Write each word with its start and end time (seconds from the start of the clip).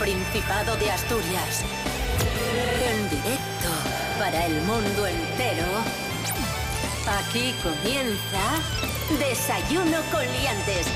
Principado 0.00 0.76
de 0.76 0.90
Asturias. 0.90 1.62
En 2.82 3.10
directo 3.10 3.68
para 4.18 4.46
el 4.46 4.54
mundo 4.62 5.06
entero. 5.06 5.66
Aquí 7.06 7.54
comienza 7.62 8.40
Desayuno 9.18 9.98
con 10.10 10.22
Liantes. 10.22 10.86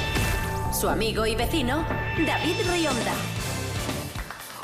Su 0.72 0.88
amigo 0.88 1.26
y 1.26 1.34
vecino, 1.34 1.86
David 2.26 2.56
Rionda. 2.72 3.12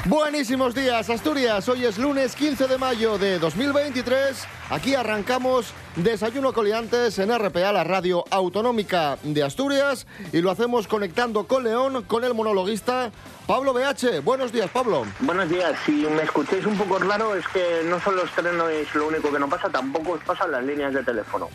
Buenísimos 0.07 0.75
días, 0.75 1.11
Asturias. 1.11 1.69
Hoy 1.69 1.85
es 1.85 1.99
lunes 1.99 2.35
15 2.35 2.67
de 2.67 2.79
mayo 2.79 3.19
de 3.19 3.39
2023. 3.39 4.43
Aquí 4.71 4.95
arrancamos 4.95 5.75
Desayuno 5.97 6.53
Coliantes 6.53 7.19
en 7.19 7.37
RPA, 7.37 7.73
la 7.73 7.83
radio 7.83 8.25
autonómica 8.31 9.19
de 9.23 9.43
Asturias. 9.43 10.07
Y 10.33 10.41
lo 10.41 10.51
hacemos 10.51 10.87
conectando 10.87 11.47
con 11.49 11.65
León, 11.65 12.05
con 12.05 12.23
el 12.25 12.33
monologuista 12.33 13.11
Pablo 13.47 13.73
BH. 13.75 14.21
Buenos 14.23 14.53
días, 14.53 14.71
Pablo. 14.71 15.05
Buenos 15.19 15.49
días. 15.49 15.73
Si 15.85 15.93
me 15.93 16.23
escucháis 16.23 16.65
un 16.65 16.79
poco 16.79 17.01
raro, 17.01 17.35
es 17.35 17.47
que 17.49 17.83
no 17.87 18.01
son 18.01 18.17
los 18.17 18.31
trenes 18.31 18.95
lo 18.95 19.09
único 19.09 19.33
que 19.33 19.39
no 19.41 19.49
pasa, 19.49 19.69
tampoco 19.69 20.13
os 20.13 20.23
pasan 20.23 20.53
las 20.53 20.63
líneas 20.65 20.95
de 20.95 21.03
teléfono. 21.03 21.49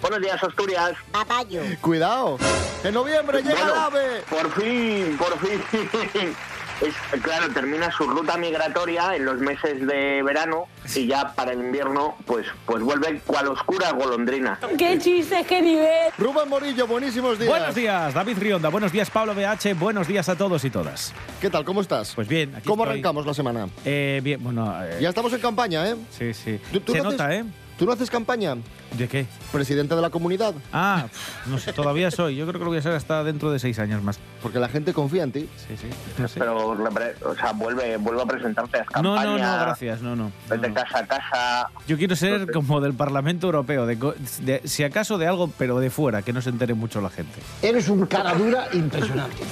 Buenos 0.00 0.20
días, 0.20 0.42
Asturias. 0.42 0.92
Papayo. 1.10 1.60
Cuidado. 1.80 2.38
En 2.82 2.94
noviembre 2.94 3.42
llega 3.42 3.54
Bueno, 3.54 3.72
el 3.72 3.78
ave. 3.78 4.24
Por 4.28 4.52
fin, 4.52 5.18
por 5.18 5.38
fin. 5.38 6.34
Es, 6.82 7.20
claro, 7.20 7.48
termina 7.52 7.92
su 7.92 8.04
ruta 8.08 8.36
migratoria 8.36 9.14
en 9.14 9.24
los 9.24 9.38
meses 9.38 9.86
de 9.86 10.22
verano 10.22 10.64
y 10.94 11.06
ya 11.06 11.32
para 11.34 11.52
el 11.52 11.60
invierno 11.60 12.16
pues, 12.26 12.46
pues 12.66 12.82
vuelve 12.82 13.20
cual 13.24 13.48
oscura 13.48 13.92
golondrina. 13.92 14.58
¡Qué 14.76 14.98
chistes, 14.98 15.46
qué 15.46 15.62
nivel! 15.62 16.10
Rubén 16.18 16.48
Morillo, 16.48 16.86
buenísimos 16.88 17.38
días. 17.38 17.50
Buenos 17.50 17.74
días, 17.74 18.12
David 18.14 18.36
Rionda. 18.38 18.68
Buenos 18.68 18.90
días, 18.90 19.10
Pablo 19.10 19.34
BH. 19.34 19.74
Buenos 19.78 20.08
días 20.08 20.28
a 20.28 20.36
todos 20.36 20.64
y 20.64 20.70
todas. 20.70 21.12
¿Qué 21.40 21.50
tal? 21.50 21.64
¿Cómo 21.64 21.82
estás? 21.82 22.14
Pues 22.16 22.26
bien, 22.26 22.52
aquí 22.56 22.66
¿Cómo 22.68 22.82
estoy. 22.82 22.94
arrancamos 22.98 23.26
la 23.26 23.34
semana? 23.34 23.68
Eh, 23.84 24.20
bien, 24.24 24.42
bueno. 24.42 24.74
eh, 24.84 24.98
Ya 25.00 25.10
estamos 25.10 25.32
en 25.32 25.40
campaña, 25.40 25.88
¿eh? 25.88 25.94
Sí, 26.10 26.34
sí. 26.34 26.58
¿Tú- 26.72 26.80
tú 26.80 26.92
Se 26.92 26.98
no 26.98 27.10
nota, 27.12 27.32
¿eh? 27.32 27.44
¿Tú 27.78 27.86
no 27.86 27.92
haces 27.92 28.10
campaña? 28.10 28.54
¿De 28.96 29.08
qué? 29.08 29.26
Presidente 29.50 29.96
de 29.96 30.02
la 30.02 30.10
comunidad. 30.10 30.54
Ah, 30.72 31.06
no 31.46 31.58
sé, 31.58 31.72
todavía 31.72 32.10
soy. 32.10 32.36
Yo 32.36 32.46
creo 32.46 32.60
que 32.60 32.64
lo 32.64 32.70
voy 32.70 32.78
a 32.78 32.82
ser 32.82 32.92
hasta 32.92 33.24
dentro 33.24 33.50
de 33.50 33.58
seis 33.58 33.78
años 33.78 34.02
más. 34.02 34.18
Porque 34.40 34.60
la 34.60 34.68
gente 34.68 34.92
confía 34.92 35.24
en 35.24 35.32
ti. 35.32 35.48
Sí, 35.66 35.76
sí. 35.76 35.86
No, 36.18 36.28
sé. 36.28 36.38
Pero, 36.38 36.68
o 36.68 37.34
sea, 37.34 37.52
vuelve, 37.52 37.96
vuelve 37.96 38.22
a 38.22 38.26
presentarte 38.26 38.78
a 38.78 38.80
no, 39.02 39.14
campaña. 39.14 39.24
no, 39.24 39.38
no, 39.38 39.64
gracias. 39.64 40.02
No, 40.02 40.14
no. 40.14 40.24
no, 40.24 40.32
Vete 40.48 40.68
no. 40.68 40.74
casa 40.74 40.98
a 40.98 41.06
casa. 41.06 41.70
Yo 41.88 41.96
quiero 41.96 42.14
ser 42.14 42.32
Entonces- 42.42 42.54
como 42.54 42.80
del 42.80 42.94
Parlamento 42.94 43.46
Europeo, 43.46 43.86
de, 43.86 44.60
si 44.64 44.84
acaso 44.84 45.18
de 45.18 45.26
algo, 45.26 45.50
pero 45.58 45.80
de 45.80 45.90
fuera, 45.90 46.22
que 46.22 46.32
no 46.32 46.40
se 46.42 46.50
entere 46.50 46.74
mucho 46.74 47.00
la 47.00 47.10
gente. 47.10 47.40
Eres 47.62 47.88
un 47.88 48.06
cara 48.06 48.34
dura 48.34 48.68
impresionante. 48.74 49.42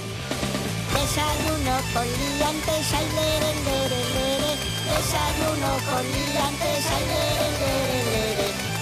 Desayuno 0.92 1.77
con 1.94 2.05
liantes, 2.05 2.94
ay, 2.94 3.06
lere, 3.16 3.55
lere, 3.64 4.00
lere. 4.14 4.52
Desayuno 4.86 5.72
con 5.88 6.02
liantes, 6.05 6.86
ay, 6.92 7.05
lere. 7.06 7.89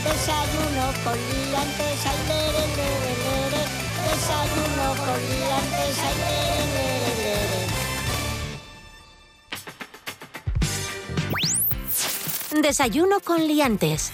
Desayuno 0.08 0.84
con 1.04 1.18
liantes, 1.18 2.00
ay, 2.06 2.20
lere, 2.28 2.64
lere, 2.78 3.12
lere. 3.24 3.62
Desayuno 4.08 4.86
con 5.04 5.18
liantes, 5.28 5.96
ay, 6.06 6.14
lere, 6.24 6.64
lere, 6.74 7.12
lere. 12.52 12.62
Desayuno 12.62 13.16
con 13.20 13.46
Liantes. 13.46 14.12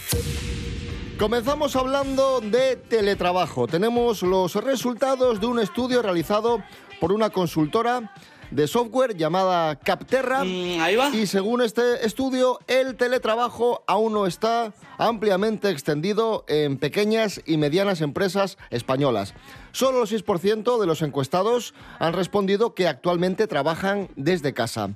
Comenzamos 1.18 1.76
hablando 1.76 2.40
de 2.40 2.74
teletrabajo. 2.76 3.68
Tenemos 3.68 4.22
los 4.22 4.56
resultados 4.56 5.40
de 5.40 5.46
un 5.46 5.60
estudio 5.60 6.02
realizado 6.02 6.62
por 7.00 7.12
una 7.12 7.30
consultora 7.30 8.12
de 8.54 8.68
software 8.68 9.16
llamada 9.16 9.74
Capterra. 9.76 10.44
Y 10.44 11.26
según 11.26 11.60
este 11.60 12.06
estudio, 12.06 12.60
el 12.68 12.96
teletrabajo 12.96 13.82
aún 13.88 14.12
no 14.12 14.26
está 14.26 14.72
ampliamente 14.96 15.70
extendido 15.70 16.44
en 16.46 16.78
pequeñas 16.78 17.42
y 17.46 17.56
medianas 17.56 18.00
empresas 18.00 18.56
españolas. 18.70 19.34
Solo 19.72 20.02
el 20.02 20.08
6% 20.08 20.78
de 20.78 20.86
los 20.86 21.02
encuestados 21.02 21.74
han 21.98 22.12
respondido 22.12 22.74
que 22.74 22.86
actualmente 22.86 23.48
trabajan 23.48 24.08
desde 24.14 24.54
casa. 24.54 24.90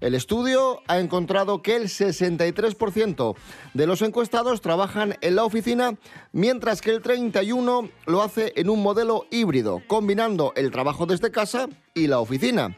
El 0.00 0.16
estudio 0.16 0.82
ha 0.88 0.98
encontrado 0.98 1.62
que 1.62 1.76
el 1.76 1.84
63% 1.84 3.36
de 3.74 3.86
los 3.86 4.02
encuestados 4.02 4.60
trabajan 4.60 5.16
en 5.20 5.36
la 5.36 5.44
oficina, 5.44 5.96
mientras 6.32 6.82
que 6.82 6.90
el 6.90 7.00
31% 7.00 7.90
lo 8.06 8.22
hace 8.22 8.52
en 8.56 8.70
un 8.70 8.82
modelo 8.82 9.26
híbrido, 9.30 9.82
combinando 9.86 10.52
el 10.56 10.72
trabajo 10.72 11.06
desde 11.06 11.30
casa 11.30 11.68
y 11.94 12.08
la 12.08 12.18
oficina. 12.18 12.76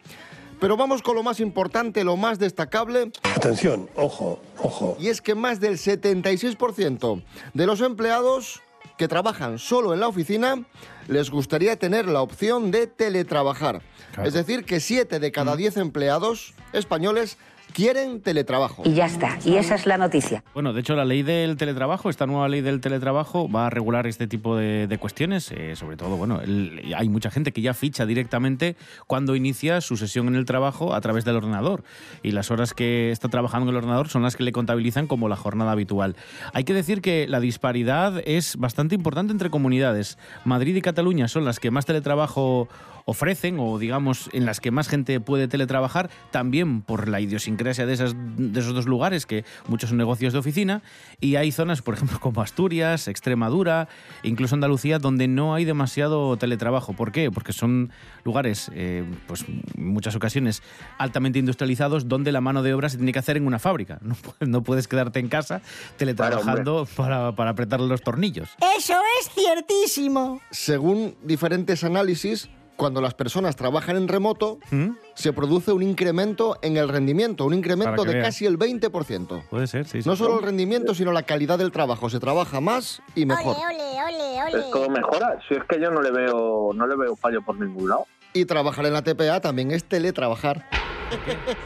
Pero 0.61 0.77
vamos 0.77 1.03
con 1.03 1.15
lo 1.17 1.23
más 1.23 1.41
importante, 1.41 2.03
lo 2.05 2.17
más 2.17 2.39
destacable, 2.39 3.11
Atención, 3.35 3.89
ojo, 3.95 4.41
ojo. 4.59 4.97
y 4.99 5.09
es 5.09 5.21
que 5.21 5.35
más 5.35 5.61
del 5.61 5.77
76% 5.79 7.23
de 7.53 7.67
los 7.67 7.81
empleados 7.83 8.63
que 8.97 9.09
trabajan 9.09 9.59
solo 9.59 9.93
en 9.93 10.01
la 10.01 10.09
oficina 10.09 10.65
les 11.09 11.31
gustaría 11.31 11.77
tener 11.79 12.07
la 12.09 12.23
opción 12.23 12.71
de 12.71 12.87
teletrabajar. 12.87 13.83
Claro. 14.15 14.29
Es 14.29 14.35
decir, 14.35 14.65
que 14.65 14.81
7 14.81 15.21
de 15.21 15.33
cada 15.33 15.57
10 15.57 15.77
empleados 15.77 16.55
españoles 16.73 17.37
quieren 17.73 18.21
teletrabajo. 18.21 18.83
Y 18.87 18.95
ya 18.95 19.07
está. 19.07 19.39
Y 19.45 19.57
esa 19.57 19.75
es 19.75 19.87
la 19.87 19.99
noticia. 19.99 20.43
Bueno, 20.55 20.73
de 20.73 20.81
hecho, 20.81 20.95
la 20.97 21.05
ley 21.05 21.23
del 21.23 21.57
teletrabajo, 21.57 22.09
esta 22.09 22.27
nueva 22.27 22.49
ley 22.49 22.61
del 22.63 22.81
teletrabajo, 22.81 23.49
va 23.51 23.67
a 23.67 23.71
regular 23.71 24.07
este 24.07 24.27
tipo 24.27 24.57
de, 24.57 24.87
de 24.87 24.99
cuestiones. 24.99 25.53
eh, 25.53 25.77
sobre 25.77 25.97
todo, 25.97 26.17
bueno, 26.17 26.41
el- 26.41 26.95
hay 26.97 27.09
mucha 27.09 27.31
gente 27.31 27.53
que 27.53 27.61
ya 27.61 27.75
ficha 27.75 28.07
directamente 28.07 28.77
cuando 29.07 29.37
inicia 29.37 29.81
su 29.81 29.97
sesión 29.97 30.29
en 30.29 30.37
el 30.37 30.45
trabajo 30.47 30.95
a 30.95 31.01
través 31.01 31.25
del 31.25 31.37
ordenador. 31.37 31.85
Y 32.23 32.31
las 32.31 32.51
horas 32.51 32.73
que 32.73 33.11
está 33.11 33.29
trabajando 33.29 33.67
en 33.69 33.71
el 33.71 33.77
ordenador 33.77 34.09
son 34.09 34.23
las 34.23 34.37
que 34.37 34.45
le 34.45 34.53
contabilizan 34.53 35.07
como 35.07 35.29
la 35.29 35.37
jornada 35.37 35.73
habitual. 35.73 36.17
Hay 36.53 36.65
que 36.65 36.73
decir 36.75 37.03
que 37.03 37.27
la 37.29 37.41
disparidad 37.41 38.23
es 38.25 38.57
bastante 38.57 38.95
importante 38.95 39.33
entre 39.33 39.51
comunidades. 39.51 40.19
Madrid 40.45 40.75
y 40.77 40.81
Cataluña 40.83 41.29
son 41.29 41.45
las 41.45 41.61
que 41.61 41.71
más 41.71 41.85
teletrabajo 41.87 42.69
ofrecen 43.07 43.59
o 43.61 43.79
digamos 43.79 44.29
en 44.33 44.45
las 44.45 44.61
que 44.61 44.71
más 44.71 44.89
gente 44.89 45.19
puede 45.21 45.49
teletrabajar, 45.49 46.11
también 46.31 46.83
por 46.83 47.09
la 47.09 47.21
idiosincrasia 47.21 47.87
de, 47.87 47.95
esas, 47.95 48.15
de 48.37 48.61
esos 48.61 48.75
dos 48.75 48.87
lugares, 48.87 49.27
que 49.27 49.45
muchos 49.69 49.91
son 49.91 49.97
negocios 49.97 50.33
de 50.33 50.41
oficina, 50.41 50.83
y 51.21 51.37
hay 51.37 51.53
zonas, 51.53 51.83
por 51.83 51.95
ejemplo, 51.95 52.19
como 52.21 52.43
Asturias, 52.43 53.09
Extremadura, 53.09 53.89
incluso 54.23 54.57
Andalucía, 54.57 54.99
donde 54.99 55.29
no 55.29 55.55
hay 55.55 55.65
demasiado 55.65 56.37
teletrabajo. 56.37 56.93
¿Por 56.93 57.13
qué? 57.13 57.31
Porque 57.31 57.53
son 57.53 57.91
lugares, 58.25 58.71
eh, 58.75 59.05
pues 59.29 59.45
en 59.49 59.63
muchas 59.93 60.17
ocasiones, 60.17 60.63
altamente 60.99 61.39
industrializados, 61.39 62.09
donde 62.09 62.33
la 62.33 62.41
mano 62.41 62.65
de 62.65 62.75
obra 62.75 62.89
se 62.89 62.97
tiene 62.97 63.13
que 63.13 63.21
hacer 63.21 63.37
en 63.37 63.47
una 63.47 63.59
fábrica. 63.59 64.01
No, 64.07 64.17
no 64.47 64.63
puedes 64.63 64.87
quedarte 64.87 65.19
en 65.19 65.29
casa 65.29 65.63
teletrabajando 65.97 66.87
para, 66.97 67.35
para 67.35 67.51
apretarle 67.51 67.89
los 67.89 68.03
tornillos. 68.03 68.51
Eso 68.79 68.95
es 69.21 69.31
ciertísimo. 69.31 70.41
Según 70.51 71.17
diferentes 71.25 71.83
análisis, 71.83 72.49
cuando 72.77 73.01
las 73.01 73.15
personas 73.15 73.57
trabajan 73.57 73.97
en 73.97 74.09
remoto, 74.09 74.59
¿Mm? 74.71 74.91
se 75.15 75.33
produce 75.33 75.73
un 75.73 75.83
incremento 75.83 76.59
en 76.63 76.77
el 76.77 76.89
rendimiento, 76.89 77.45
un 77.45 77.55
incremento 77.55 78.05
de 78.05 78.15
veas. 78.15 78.27
casi 78.27 78.47
el 78.47 78.59
20%. 78.59 79.43
Puede 79.49 79.67
ser, 79.67 79.87
sí. 79.87 80.03
sí. 80.03 80.09
No 80.09 80.17
solo 80.17 80.39
el 80.39 80.45
rendimiento, 80.45 80.95
sino 80.95 81.13
la 81.13 81.23
calidad 81.23 81.59
del 81.59 81.73
trabajo. 81.73 82.11
Se 82.11 82.21
trabaja 82.21 82.61
más 82.61 83.03
y 83.15 83.27
mejor. 83.27 83.57
Ole, 83.57 84.03
ole, 84.03 84.43
ole, 84.43 84.65
Es 84.65 84.71
todo 84.71 84.89
mejora. 84.91 85.39
Si 85.49 85.55
es 85.55 85.63
que 85.69 85.81
yo 85.81 85.91
no 85.91 86.03
le 86.03 86.11
veo, 86.11 86.71
no 86.75 86.87
le 86.87 86.97
veo 86.97 87.17
fallo 87.17 87.43
por 87.43 87.59
ningún 87.59 87.89
lado. 87.89 88.07
Y 88.33 88.45
trabajar 88.45 88.85
en 88.87 88.93
la 88.93 89.03
TPA 89.03 89.41
también 89.41 89.71
es 89.71 89.85
teletrabajar. 89.85 90.67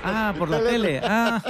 Ah, 0.04 0.34
por 0.38 0.48
la 0.50 0.60
tele. 0.62 1.00
Ah. 1.12 1.40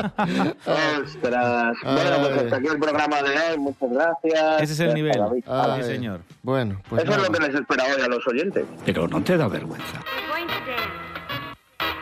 Ostras. 1.03 1.77
Bueno, 1.83 2.17
pues 2.21 2.39
hasta 2.45 2.57
aquí 2.57 2.67
el 2.67 2.79
programa 2.79 3.23
de 3.23 3.31
hoy. 3.31 3.59
Muchas 3.59 3.91
gracias. 3.91 4.63
Ese 4.63 4.73
es 4.73 4.81
el 4.81 4.95
nivel. 4.95 5.21
Ay, 5.47 5.83
sí, 5.83 5.89
señor. 5.89 6.21
Bueno, 6.43 6.81
pues 6.89 7.03
Eso 7.05 7.13
es 7.13 7.19
lo 7.23 7.33
que 7.33 7.47
les 7.47 7.55
esperaba 7.55 7.89
hoy 7.95 8.03
a 8.03 8.09
los 8.09 8.27
oyentes. 8.27 8.65
Pero 8.85 9.09
no 9.09 9.23
te 9.23 9.37
da 9.37 9.49
vergüenza. 9.49 10.01
We're 10.05 10.29
going 10.29 10.49
to 10.49 10.55
dance. 10.67 10.91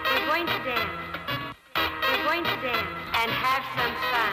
We're 0.09 0.27
going 0.27 0.47
to 0.47 0.59
dance. 0.65 0.91
We're 1.77 2.25
going 2.25 2.45
to 2.45 2.57
dance 2.67 2.89
and 3.23 3.31
have 3.33 3.65
some 3.77 3.95
fun. 4.13 4.33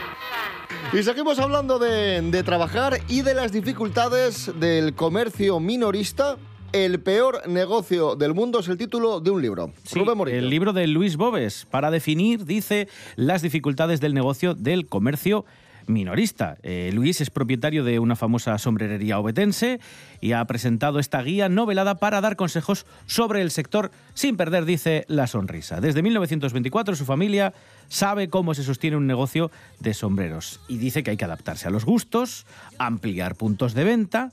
Fun. 0.92 1.00
Y 1.00 1.04
seguimos 1.04 1.40
hablando 1.40 1.80
de, 1.80 2.22
de 2.22 2.44
trabajar 2.44 3.00
y 3.08 3.22
de 3.22 3.34
las 3.34 3.52
dificultades 3.52 4.52
del 4.60 4.94
comercio 4.96 5.60
minorista. 5.60 6.38
El 6.72 7.00
peor 7.00 7.48
negocio 7.48 8.16
del 8.16 8.34
mundo 8.34 8.60
es 8.60 8.68
el 8.68 8.78
título 8.78 9.22
de 9.22 9.32
un 9.32 9.42
libro. 9.42 9.72
Sí, 9.84 10.02
el 10.28 10.50
libro 10.50 10.74
de 10.74 10.88
Luis 10.88 11.16
Bobes, 11.16 11.66
para 11.70 11.90
definir, 11.90 12.46
dice, 12.46 12.88
las 13.16 13.42
dificultades 13.42 14.02
del 14.02 14.14
negocio 14.14 14.56
del 14.56 14.88
comercio 14.88 15.46
minorista. 15.88 16.58
Eh, 16.64 16.92
Luis 16.94 17.22
es 17.22 17.30
propietario 17.30 17.84
de 17.84 18.00
una 18.00 18.16
famosa 18.16 18.58
sombrerería 18.58 19.20
obetense 19.20 19.80
y 20.22 20.34
ha 20.34 20.44
presentado 20.46 21.00
esta 21.00 21.22
guía 21.22 21.50
novelada 21.50 21.96
para 21.96 22.22
dar 22.22 22.36
consejos 22.36 22.86
sobre 23.06 23.42
el 23.42 23.52
sector 23.52 23.92
sin 24.14 24.38
perder, 24.38 24.66
dice, 24.66 25.06
la 25.08 25.28
sonrisa. 25.28 25.82
Desde 25.82 26.02
1924 26.02 26.96
su 26.96 27.06
familia 27.06 27.54
sabe 27.88 28.30
cómo 28.30 28.54
se 28.54 28.64
sostiene 28.64 28.98
un 28.98 29.08
negocio 29.08 29.52
de 29.80 29.94
sombreros 29.94 30.60
y 30.68 30.78
dice 30.78 31.04
que 31.04 31.12
hay 31.12 31.18
que 31.18 31.26
adaptarse 31.26 31.68
a 31.68 31.72
los 31.72 31.86
gustos, 31.86 32.46
ampliar 32.78 33.36
puntos 33.36 33.74
de 33.74 33.84
venta 33.84 34.32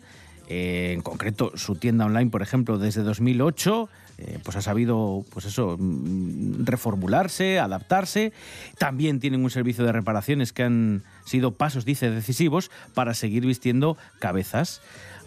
En 0.48 1.00
concreto, 1.02 1.52
su 1.56 1.76
tienda 1.76 2.06
online, 2.06 2.30
por 2.30 2.42
ejemplo, 2.42 2.78
desde 2.78 3.02
2008, 3.02 3.88
eh, 4.18 4.38
pues 4.44 4.56
ha 4.56 4.62
sabido, 4.62 5.24
pues 5.30 5.46
eso, 5.46 5.76
mm, 5.78 6.64
reformularse, 6.64 7.58
adaptarse. 7.58 8.32
También 8.78 9.20
tienen 9.20 9.42
un 9.42 9.50
servicio 9.50 9.84
de 9.84 9.92
reparaciones 9.92 10.52
que 10.52 10.62
han 10.62 11.02
sido 11.24 11.52
pasos, 11.52 11.84
dice, 11.84 12.10
decisivos 12.10 12.70
para 12.94 13.14
seguir 13.14 13.46
vistiendo 13.46 13.96
cabezas. 14.18 14.80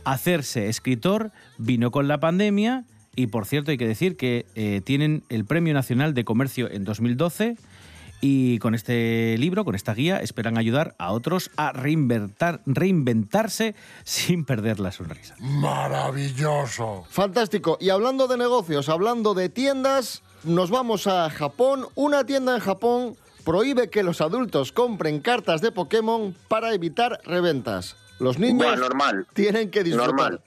Hacerse 0.04 0.70
escritor 0.70 1.32
vino 1.58 1.92
con 1.92 2.08
la 2.08 2.20
pandemia 2.20 2.86
y, 3.16 3.28
por 3.28 3.46
cierto, 3.46 3.72
hay 3.72 3.78
que 3.78 3.88
decir 3.88 4.18
que 4.18 4.46
eh, 4.56 4.82
tienen 4.84 5.24
el 5.30 5.46
Premio 5.46 5.74
Nacional 5.74 6.14
de 6.14 6.24
Comercio 6.24 6.70
en 6.70 6.84
2012 6.84 7.58
y 8.26 8.60
con 8.60 8.74
este 8.74 9.38
libro, 9.38 9.64
con 9.66 9.76
esta 9.76 9.94
guía, 9.94 10.18
esperan 10.20 10.58
ayudar 10.58 10.96
a 10.98 11.12
otros 11.12 11.52
a 11.58 11.72
reinventar, 11.72 12.62
reinventarse 12.66 13.76
sin 14.04 14.46
perder 14.46 14.80
la 14.80 14.92
sonrisa. 14.92 15.36
Maravilloso. 15.40 17.06
Fantástico. 17.10 17.78
Y 17.80 17.90
hablando 17.90 18.28
de 18.28 18.38
negocios, 18.38 18.90
hablando 18.90 19.34
de 19.36 19.50
tiendas, 19.50 20.24
nos 20.44 20.72
vamos 20.72 21.06
a 21.08 21.30
Japón. 21.30 21.86
Una 21.96 22.26
tienda 22.26 22.56
en 22.56 22.62
Japón 22.62 23.16
prohíbe 23.44 23.90
que 23.90 24.02
los 24.04 24.22
adultos 24.22 24.72
compren 24.72 25.20
cartas 25.20 25.62
de 25.62 25.72
Pokémon 25.72 26.36
para 26.48 26.74
evitar 26.74 27.20
reventas. 27.26 27.96
Los 28.20 28.40
niños 28.40 28.66
Bueno, 28.66 28.82
normal. 28.82 29.28
tienen 29.34 29.70
que 29.70 29.84
disfrutar. 29.84 30.16
Normal. 30.16 30.42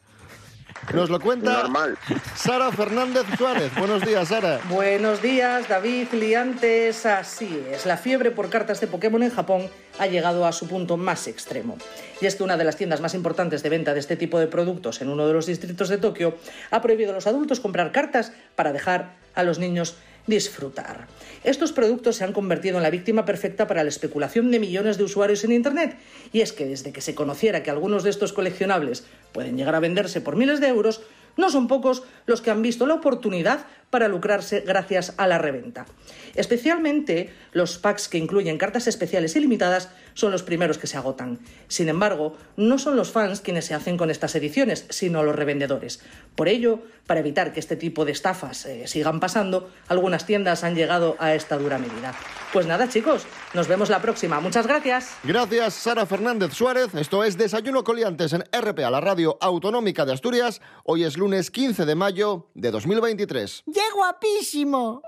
Nos 0.92 1.10
lo 1.10 1.20
cuenta 1.20 1.52
Normal. 1.62 1.98
Sara 2.34 2.72
Fernández 2.72 3.24
Suárez. 3.36 3.70
Buenos 3.76 4.04
días, 4.04 4.28
Sara. 4.28 4.60
Buenos 4.68 5.20
días, 5.20 5.68
David 5.68 6.08
Liantes. 6.12 7.04
Así 7.06 7.62
es, 7.70 7.86
la 7.86 7.96
fiebre 7.96 8.30
por 8.30 8.48
cartas 8.48 8.80
de 8.80 8.86
Pokémon 8.86 9.22
en 9.22 9.30
Japón 9.30 9.68
ha 9.98 10.06
llegado 10.06 10.46
a 10.46 10.52
su 10.52 10.68
punto 10.68 10.96
más 10.96 11.26
extremo. 11.26 11.76
Y 12.20 12.26
es 12.26 12.36
que 12.36 12.42
una 12.42 12.56
de 12.56 12.64
las 12.64 12.76
tiendas 12.76 13.00
más 13.00 13.14
importantes 13.14 13.62
de 13.62 13.68
venta 13.68 13.94
de 13.94 14.00
este 14.00 14.16
tipo 14.16 14.38
de 14.38 14.46
productos 14.46 15.00
en 15.02 15.08
uno 15.08 15.26
de 15.26 15.32
los 15.32 15.46
distritos 15.46 15.88
de 15.88 15.98
Tokio 15.98 16.36
ha 16.70 16.80
prohibido 16.80 17.10
a 17.10 17.14
los 17.14 17.26
adultos 17.26 17.60
comprar 17.60 17.92
cartas 17.92 18.32
para 18.54 18.72
dejar 18.72 19.16
a 19.34 19.42
los 19.42 19.58
niños 19.58 19.96
disfrutar. 20.28 21.08
Estos 21.42 21.72
productos 21.72 22.16
se 22.16 22.24
han 22.24 22.32
convertido 22.32 22.76
en 22.76 22.84
la 22.84 22.90
víctima 22.90 23.24
perfecta 23.24 23.66
para 23.66 23.82
la 23.82 23.88
especulación 23.88 24.52
de 24.52 24.60
millones 24.60 24.98
de 24.98 25.04
usuarios 25.04 25.42
en 25.42 25.52
Internet. 25.52 25.96
Y 26.32 26.42
es 26.42 26.52
que 26.52 26.66
desde 26.66 26.92
que 26.92 27.00
se 27.00 27.16
conociera 27.16 27.64
que 27.64 27.70
algunos 27.70 28.04
de 28.04 28.10
estos 28.10 28.32
coleccionables 28.32 29.04
pueden 29.32 29.56
llegar 29.56 29.74
a 29.74 29.80
venderse 29.80 30.20
por 30.20 30.36
miles 30.36 30.60
de 30.60 30.68
euros, 30.68 31.00
no 31.36 31.50
son 31.50 31.68
pocos 31.68 32.02
los 32.26 32.42
que 32.42 32.50
han 32.50 32.62
visto 32.62 32.86
la 32.86 32.94
oportunidad 32.94 33.66
para 33.90 34.08
lucrarse 34.08 34.60
gracias 34.60 35.14
a 35.16 35.26
la 35.26 35.38
reventa. 35.38 35.86
Especialmente 36.34 37.30
los 37.52 37.78
packs 37.78 38.08
que 38.08 38.18
incluyen 38.18 38.58
cartas 38.58 38.86
especiales 38.86 39.34
ilimitadas 39.36 39.90
son 40.14 40.32
los 40.32 40.42
primeros 40.42 40.78
que 40.78 40.86
se 40.86 40.96
agotan. 40.96 41.38
Sin 41.68 41.88
embargo, 41.88 42.36
no 42.56 42.78
son 42.78 42.96
los 42.96 43.10
fans 43.10 43.40
quienes 43.40 43.64
se 43.64 43.74
hacen 43.74 43.96
con 43.96 44.10
estas 44.10 44.34
ediciones, 44.34 44.86
sino 44.90 45.22
los 45.22 45.34
revendedores. 45.34 46.00
Por 46.34 46.48
ello, 46.48 46.80
para 47.06 47.20
evitar 47.20 47.52
que 47.52 47.60
este 47.60 47.76
tipo 47.76 48.04
de 48.04 48.12
estafas 48.12 48.66
eh, 48.66 48.86
sigan 48.86 49.20
pasando, 49.20 49.70
algunas 49.88 50.26
tiendas 50.26 50.64
han 50.64 50.74
llegado 50.74 51.16
a 51.18 51.34
esta 51.34 51.56
dura 51.56 51.78
medida. 51.78 52.14
Pues 52.52 52.66
nada, 52.66 52.88
chicos, 52.88 53.26
nos 53.54 53.68
vemos 53.68 53.88
la 53.90 54.02
próxima. 54.02 54.40
Muchas 54.40 54.66
gracias. 54.66 55.16
Gracias, 55.24 55.74
Sara 55.74 56.06
Fernández 56.06 56.52
Suárez. 56.52 56.94
Esto 56.94 57.24
es 57.24 57.38
Desayuno 57.38 57.84
Coliantes 57.84 58.32
en 58.32 58.44
RPA, 58.52 58.90
la 58.90 59.00
radio 59.00 59.38
autonómica 59.40 60.04
de 60.04 60.12
Asturias. 60.12 60.60
Hoy 60.84 61.04
es 61.04 61.16
lunes 61.16 61.50
15 61.50 61.86
de 61.86 61.94
mayo 61.94 62.48
de 62.54 62.70
2023. 62.70 63.64
¡Qué 63.78 63.84
guapísimo! 63.94 65.02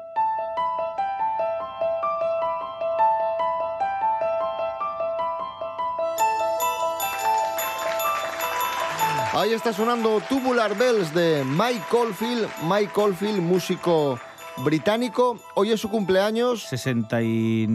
Ahí 9.33 9.53
está 9.53 9.73
sonando 9.73 10.21
Tubular 10.29 10.77
Bells 10.77 11.15
de 11.15 11.45
Mike 11.45 11.83
Caulfield. 11.91 12.49
Mike 12.69 12.93
Caulfield, 12.95 13.41
músico 13.41 14.19
británico. 14.59 15.39
Hoy 15.55 15.71
es 15.73 15.81
su 15.81 15.89
cumpleaños. 15.89 16.65
60 16.65 17.23
y... 17.23 17.67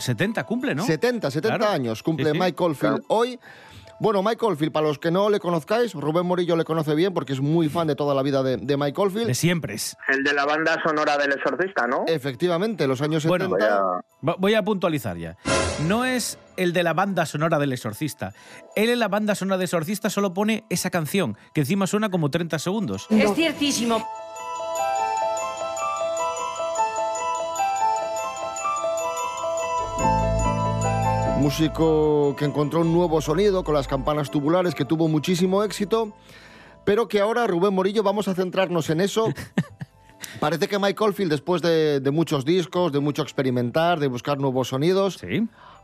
70 0.00 0.44
cumple, 0.44 0.74
¿no? 0.74 0.84
70, 0.84 1.30
70 1.30 1.56
Claro. 1.58 1.72
años 1.72 2.02
cumple 2.02 2.26
Sí, 2.26 2.32
sí. 2.32 2.38
Mike 2.38 2.54
Caulfield 2.56 3.04
hoy. 3.08 3.38
Bueno, 4.00 4.22
Mike 4.22 4.36
Caulfield, 4.38 4.72
para 4.72 4.86
los 4.86 4.98
que 4.98 5.10
no 5.10 5.28
le 5.28 5.40
conozcáis, 5.40 5.92
Rubén 5.94 6.24
Morillo 6.24 6.54
le 6.56 6.64
conoce 6.64 6.94
bien 6.94 7.12
porque 7.12 7.32
es 7.32 7.40
muy 7.40 7.68
fan 7.68 7.86
de 7.88 7.96
toda 7.96 8.14
la 8.14 8.22
vida 8.22 8.42
de, 8.44 8.56
de 8.56 8.76
Mike 8.76 8.92
Caulfield. 8.94 9.26
De 9.26 9.34
siempre 9.34 9.74
es. 9.74 9.96
El 10.06 10.22
de 10.22 10.32
la 10.32 10.44
banda 10.44 10.80
sonora 10.86 11.16
del 11.18 11.32
exorcista, 11.32 11.86
¿no? 11.88 12.04
Efectivamente, 12.06 12.86
los 12.86 13.02
años 13.02 13.26
Bueno, 13.26 13.46
70. 13.50 13.80
Va- 14.26 14.36
Voy 14.38 14.54
a 14.54 14.62
puntualizar 14.62 15.16
ya. 15.16 15.36
No 15.86 16.04
es 16.04 16.38
el 16.56 16.72
de 16.72 16.82
la 16.84 16.92
banda 16.92 17.26
sonora 17.26 17.58
del 17.58 17.72
exorcista. 17.72 18.32
Él 18.76 18.90
en 18.90 18.98
la 19.00 19.08
banda 19.08 19.34
sonora 19.34 19.56
del 19.58 19.64
exorcista 19.64 20.10
solo 20.10 20.32
pone 20.32 20.64
esa 20.70 20.90
canción, 20.90 21.36
que 21.52 21.60
encima 21.62 21.86
suena 21.88 22.08
como 22.08 22.30
30 22.30 22.58
segundos. 22.60 23.06
Es 23.10 23.32
ciertísimo. 23.34 24.06
Músico 31.38 32.34
que 32.36 32.44
encontró 32.44 32.80
un 32.80 32.92
nuevo 32.92 33.20
sonido 33.20 33.62
con 33.62 33.72
las 33.74 33.86
campanas 33.86 34.30
tubulares 34.30 34.74
que 34.74 34.84
tuvo 34.84 35.06
muchísimo 35.06 35.62
éxito, 35.62 36.12
pero 36.84 37.06
que 37.06 37.20
ahora, 37.20 37.46
Rubén 37.46 37.74
Morillo, 37.74 38.02
vamos 38.02 38.26
a 38.26 38.34
centrarnos 38.34 38.90
en 38.90 39.00
eso. 39.00 39.28
Parece 40.40 40.66
que 40.66 40.78
Mike 40.80 41.02
Oldfield, 41.02 41.30
después 41.30 41.62
de, 41.62 42.00
de 42.00 42.10
muchos 42.10 42.44
discos, 42.44 42.92
de 42.92 42.98
mucho 42.98 43.22
experimentar, 43.22 44.00
de 44.00 44.08
buscar 44.08 44.38
nuevos 44.38 44.68
sonidos, 44.68 45.20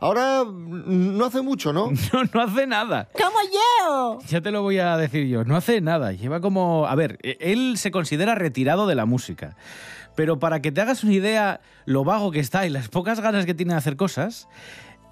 ahora 0.01 0.43
mm, 0.43 1.17
no 1.17 1.25
hace 1.25 1.41
mucho, 1.41 1.71
¿no? 1.71 1.89
No, 2.13 2.23
no 2.33 2.41
hace 2.41 2.67
nada. 2.67 3.07
¡Como 3.13 3.37
yo! 3.53 4.19
Ya 4.27 4.41
te 4.41 4.51
lo 4.51 4.61
voy 4.61 4.79
a 4.79 4.97
decir 4.97 5.25
yo. 5.27 5.45
No 5.45 5.55
hace 5.55 5.79
nada. 5.79 6.11
Lleva 6.11 6.41
como... 6.41 6.85
A 6.85 6.95
ver, 6.95 7.17
e- 7.23 7.37
él 7.39 7.77
se 7.77 7.91
considera 7.91 8.35
retirado 8.35 8.87
de 8.87 8.95
la 8.95 9.05
música. 9.05 9.55
Pero 10.15 10.39
para 10.39 10.61
que 10.61 10.71
te 10.71 10.81
hagas 10.81 11.03
una 11.03 11.13
idea 11.13 11.61
lo 11.85 12.03
vago 12.03 12.31
que 12.31 12.39
está 12.39 12.65
y 12.65 12.69
las 12.69 12.87
pocas 12.89 13.19
ganas 13.19 13.45
que 13.45 13.53
tiene 13.53 13.73
de 13.73 13.79
hacer 13.79 13.97
cosas, 13.97 14.47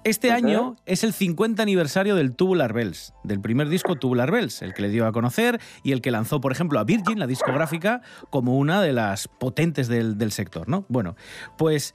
este 0.04 0.30
año 0.30 0.76
es 0.86 1.02
el 1.02 1.12
50 1.12 1.62
aniversario 1.62 2.14
del 2.14 2.36
Tubular 2.36 2.72
Bells, 2.72 3.14
del 3.24 3.40
primer 3.40 3.68
disco 3.68 3.96
Tubular 3.96 4.30
Bells, 4.30 4.62
el 4.62 4.74
que 4.74 4.82
le 4.82 4.90
dio 4.90 5.06
a 5.06 5.12
conocer 5.12 5.60
y 5.82 5.92
el 5.92 6.00
que 6.00 6.10
lanzó, 6.10 6.40
por 6.40 6.52
ejemplo, 6.52 6.78
a 6.78 6.84
Virgin, 6.84 7.18
la 7.18 7.26
discográfica, 7.26 8.02
como 8.30 8.58
una 8.58 8.82
de 8.82 8.92
las 8.92 9.28
potentes 9.28 9.88
del, 9.88 10.18
del 10.18 10.30
sector, 10.30 10.68
¿no? 10.68 10.84
Bueno, 10.88 11.16
pues 11.56 11.94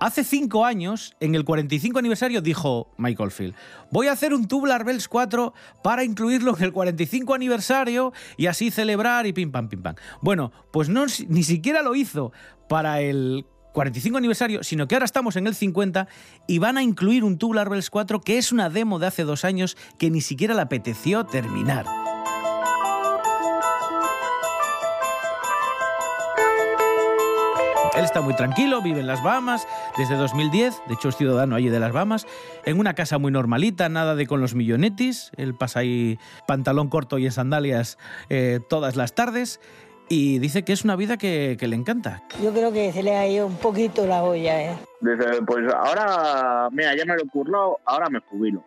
hace 0.00 0.24
cinco 0.24 0.64
años, 0.64 1.16
en 1.20 1.34
el 1.34 1.44
45 1.44 1.98
aniversario, 1.98 2.40
dijo 2.40 2.90
Michael 2.96 3.30
Field, 3.30 3.54
voy 3.90 4.06
a 4.06 4.12
hacer 4.12 4.32
un 4.32 4.46
Tubular 4.46 4.84
Bells 4.84 5.08
4 5.08 5.52
para 5.82 6.04
incluirlo 6.04 6.56
en 6.56 6.64
el 6.64 6.72
45 6.72 7.34
aniversario 7.34 8.12
y 8.36 8.46
así 8.46 8.70
celebrar 8.70 9.26
y 9.26 9.32
pim 9.32 9.50
pam 9.50 9.68
pim 9.68 9.82
pam. 9.82 9.96
Bueno, 10.22 10.52
pues 10.72 10.88
no, 10.88 11.06
ni 11.28 11.42
siquiera 11.42 11.82
lo 11.82 11.94
hizo 11.94 12.32
para 12.68 13.00
el 13.00 13.46
45 13.78 14.18
aniversario, 14.18 14.64
sino 14.64 14.88
que 14.88 14.96
ahora 14.96 15.04
estamos 15.04 15.36
en 15.36 15.46
el 15.46 15.54
50 15.54 16.08
y 16.48 16.58
van 16.58 16.78
a 16.78 16.82
incluir 16.82 17.22
un 17.22 17.38
Tubular 17.38 17.70
Bells 17.70 17.90
4 17.90 18.20
que 18.22 18.36
es 18.36 18.50
una 18.50 18.70
demo 18.70 18.98
de 18.98 19.06
hace 19.06 19.22
dos 19.22 19.44
años 19.44 19.76
que 20.00 20.10
ni 20.10 20.20
siquiera 20.20 20.52
le 20.52 20.62
apeteció 20.62 21.26
terminar. 21.26 21.86
Él 27.96 28.04
está 28.04 28.20
muy 28.20 28.34
tranquilo, 28.34 28.82
vive 28.82 28.98
en 28.98 29.06
las 29.06 29.22
Bahamas 29.22 29.64
desde 29.96 30.16
2010, 30.16 30.82
de 30.88 30.94
hecho 30.94 31.10
es 31.10 31.16
ciudadano 31.16 31.54
allí 31.54 31.68
de 31.68 31.78
las 31.78 31.92
Bahamas, 31.92 32.26
en 32.64 32.80
una 32.80 32.94
casa 32.94 33.18
muy 33.18 33.30
normalita, 33.30 33.88
nada 33.88 34.16
de 34.16 34.26
con 34.26 34.40
los 34.40 34.56
millonetis, 34.56 35.30
él 35.36 35.54
pasa 35.54 35.80
ahí 35.80 36.18
pantalón 36.48 36.88
corto 36.88 37.18
y 37.18 37.26
en 37.26 37.32
sandalias 37.32 37.96
eh, 38.28 38.58
todas 38.68 38.96
las 38.96 39.14
tardes 39.14 39.60
y 40.08 40.38
dice 40.38 40.64
que 40.64 40.72
es 40.72 40.84
una 40.84 40.96
vida 40.96 41.16
que, 41.16 41.56
que 41.58 41.68
le 41.68 41.76
encanta. 41.76 42.22
Yo 42.42 42.52
creo 42.52 42.72
que 42.72 42.92
se 42.92 43.02
le 43.02 43.16
ha 43.16 43.26
ido 43.26 43.46
un 43.46 43.56
poquito 43.56 44.06
la 44.06 44.22
olla, 44.22 44.62
¿eh? 44.62 44.76
Dice, 45.00 45.42
pues 45.46 45.72
ahora, 45.72 46.68
mira, 46.72 46.96
ya 46.96 47.04
me 47.04 47.14
lo 47.14 47.22
he 47.22 47.28
currado, 47.28 47.78
ahora 47.84 48.08
me 48.08 48.20
jubilo. 48.20 48.64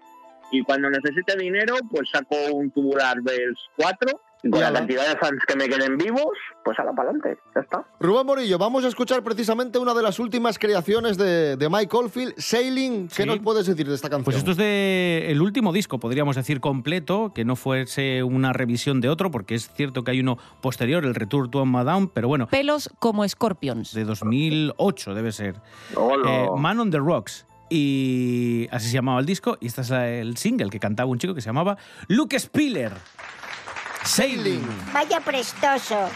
Y 0.52 0.64
cuando 0.64 0.90
necesite 0.90 1.38
dinero, 1.38 1.76
pues 1.90 2.10
saco 2.10 2.36
un 2.54 2.72
Tubular 2.72 3.22
Bells 3.22 3.60
4 3.78 4.22
y 4.44 4.50
con 4.50 4.60
la 4.62 4.74
cantidad 4.74 5.08
de 5.08 5.18
fans 5.18 5.40
que 5.48 5.56
me 5.56 5.68
queden 5.70 5.98
vivos, 5.98 6.26
pues 6.64 6.78
a 6.80 6.84
la 6.84 6.94
pa'lante, 6.94 7.38
ya 7.56 7.62
está. 7.62 7.86
Rubén 8.00 8.26
Morillo, 8.26 8.58
vamos 8.58 8.84
a 8.84 8.88
escuchar 8.88 9.24
precisamente 9.24 9.78
una 9.80 9.94
de 9.94 10.02
las 10.02 10.18
últimas 10.20 10.58
creaciones 10.58 11.18
de, 11.18 11.58
de 11.58 11.70
Mike 11.70 11.96
Oldfield, 11.96 12.34
Sailing. 12.38 13.08
¿Qué 13.08 13.24
Sí. 13.24 13.26
nos 13.26 13.40
puedes 13.40 13.68
decir 13.68 13.88
de 13.88 13.94
esta 13.96 14.10
canción? 14.10 14.26
Pues 14.26 14.38
esto 14.38 14.52
es 14.52 14.58
de 14.58 15.26
el 15.30 15.42
último 15.42 15.72
disco, 15.74 16.00
podríamos 16.00 16.36
decir 16.36 16.60
completo, 16.60 17.32
que 17.36 17.46
no 17.46 17.56
fuese 17.56 18.24
una 18.24 18.52
revisión 18.54 19.00
de 19.02 19.10
otro, 19.10 19.30
porque 19.32 19.56
es 19.56 19.70
cierto 19.74 20.04
que 20.04 20.12
hay 20.12 20.20
uno 20.22 20.38
posterior, 20.62 21.06
el 21.06 21.14
Return 21.16 21.52
to 21.52 21.66
Madame, 21.66 22.10
pero 22.14 22.28
bueno, 22.28 22.48
Pelos 22.48 22.90
como 23.00 23.28
Scorpions. 23.28 23.94
de 23.94 24.06
2008 24.06 25.14
debe 25.14 25.32
ser. 25.32 25.56
Eh, 26.26 26.48
Man 26.58 26.80
on 26.80 26.90
the 26.92 26.98
Rocks. 27.00 27.46
Y 27.70 28.68
así 28.72 28.88
se 28.90 28.96
llamaba 28.96 29.20
el 29.22 29.26
disco. 29.26 29.58
Y 29.62 29.68
este 29.68 29.80
es 29.82 29.92
el 29.92 30.36
single 30.36 30.70
que 30.70 30.78
cantaba 30.80 31.10
un 31.10 31.18
chico 31.20 31.34
que 31.34 31.40
se 31.42 31.48
llamaba 31.48 31.78
Luke 32.10 32.38
Spiller. 32.38 32.92
Sailing. 34.06 34.66
Vaya 34.92 35.22
prestoso. 35.22 36.10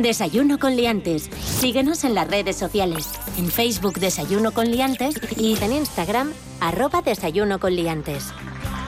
Desayuno 0.00 0.58
con 0.58 0.74
liantes. 0.74 1.28
Síguenos 1.44 2.04
en 2.04 2.14
las 2.14 2.26
redes 2.26 2.56
sociales. 2.56 3.10
En 3.36 3.50
Facebook 3.50 3.98
Desayuno 3.98 4.52
con 4.52 4.70
liantes 4.70 5.16
y 5.36 5.62
en 5.62 5.72
Instagram 5.72 6.32
arroba 6.60 7.02
Desayuno 7.02 7.60
con 7.60 7.76
liantes. 7.76 8.32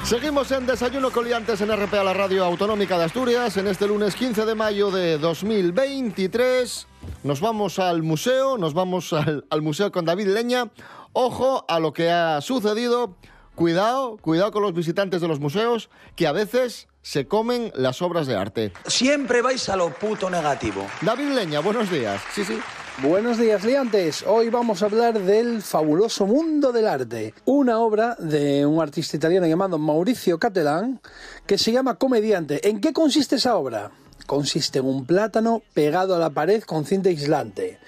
Seguimos 0.02 0.50
en 0.50 0.66
Desayuno 0.66 1.10
Coliantes 1.10 1.60
en 1.60 1.70
RPA, 1.74 2.04
la 2.04 2.14
radio 2.14 2.44
autonómica 2.44 2.98
de 2.98 3.04
Asturias, 3.04 3.56
en 3.58 3.66
este 3.66 3.86
lunes 3.86 4.14
15 4.14 4.46
de 4.46 4.54
mayo 4.54 4.90
de 4.90 5.18
2023. 5.18 6.86
Nos 7.22 7.40
vamos 7.40 7.78
al 7.78 8.02
museo, 8.02 8.56
nos 8.56 8.72
vamos 8.72 9.12
al, 9.12 9.44
al 9.50 9.62
museo 9.62 9.92
con 9.92 10.06
David 10.06 10.28
Leña. 10.28 10.70
Ojo 11.12 11.66
a 11.68 11.80
lo 11.80 11.92
que 11.92 12.10
ha 12.10 12.40
sucedido. 12.40 13.16
Cuidado, 13.54 14.16
cuidado 14.16 14.52
con 14.52 14.62
los 14.62 14.74
visitantes 14.74 15.20
de 15.20 15.28
los 15.28 15.38
museos, 15.38 15.88
que 16.16 16.26
a 16.26 16.32
veces 16.32 16.88
se 17.04 17.28
comen 17.28 17.70
las 17.76 18.00
obras 18.00 18.26
de 18.26 18.34
arte. 18.34 18.72
Siempre 18.86 19.42
vais 19.42 19.68
a 19.68 19.76
lo 19.76 19.90
puto 19.90 20.30
negativo. 20.30 20.86
David 21.02 21.28
Leña, 21.28 21.60
buenos 21.60 21.90
días. 21.90 22.20
Sí, 22.34 22.44
sí. 22.44 22.58
Buenos 23.02 23.38
días, 23.38 23.62
liantes. 23.62 24.24
Hoy 24.26 24.48
vamos 24.48 24.82
a 24.82 24.86
hablar 24.86 25.20
del 25.20 25.60
fabuloso 25.60 26.26
mundo 26.26 26.72
del 26.72 26.88
arte. 26.88 27.34
Una 27.44 27.78
obra 27.80 28.16
de 28.18 28.64
un 28.64 28.80
artista 28.80 29.18
italiano 29.18 29.46
llamado 29.46 29.78
Mauricio 29.78 30.38
Cattelan 30.38 31.00
que 31.46 31.58
se 31.58 31.72
llama 31.72 31.96
Comediante. 31.96 32.66
¿En 32.68 32.80
qué 32.80 32.94
consiste 32.94 33.36
esa 33.36 33.56
obra? 33.56 33.90
Consiste 34.26 34.78
en 34.78 34.86
un 34.86 35.04
plátano 35.04 35.62
pegado 35.74 36.16
a 36.16 36.18
la 36.18 36.30
pared 36.30 36.62
con 36.62 36.86
cinta 36.86 37.10
aislante 37.10 37.78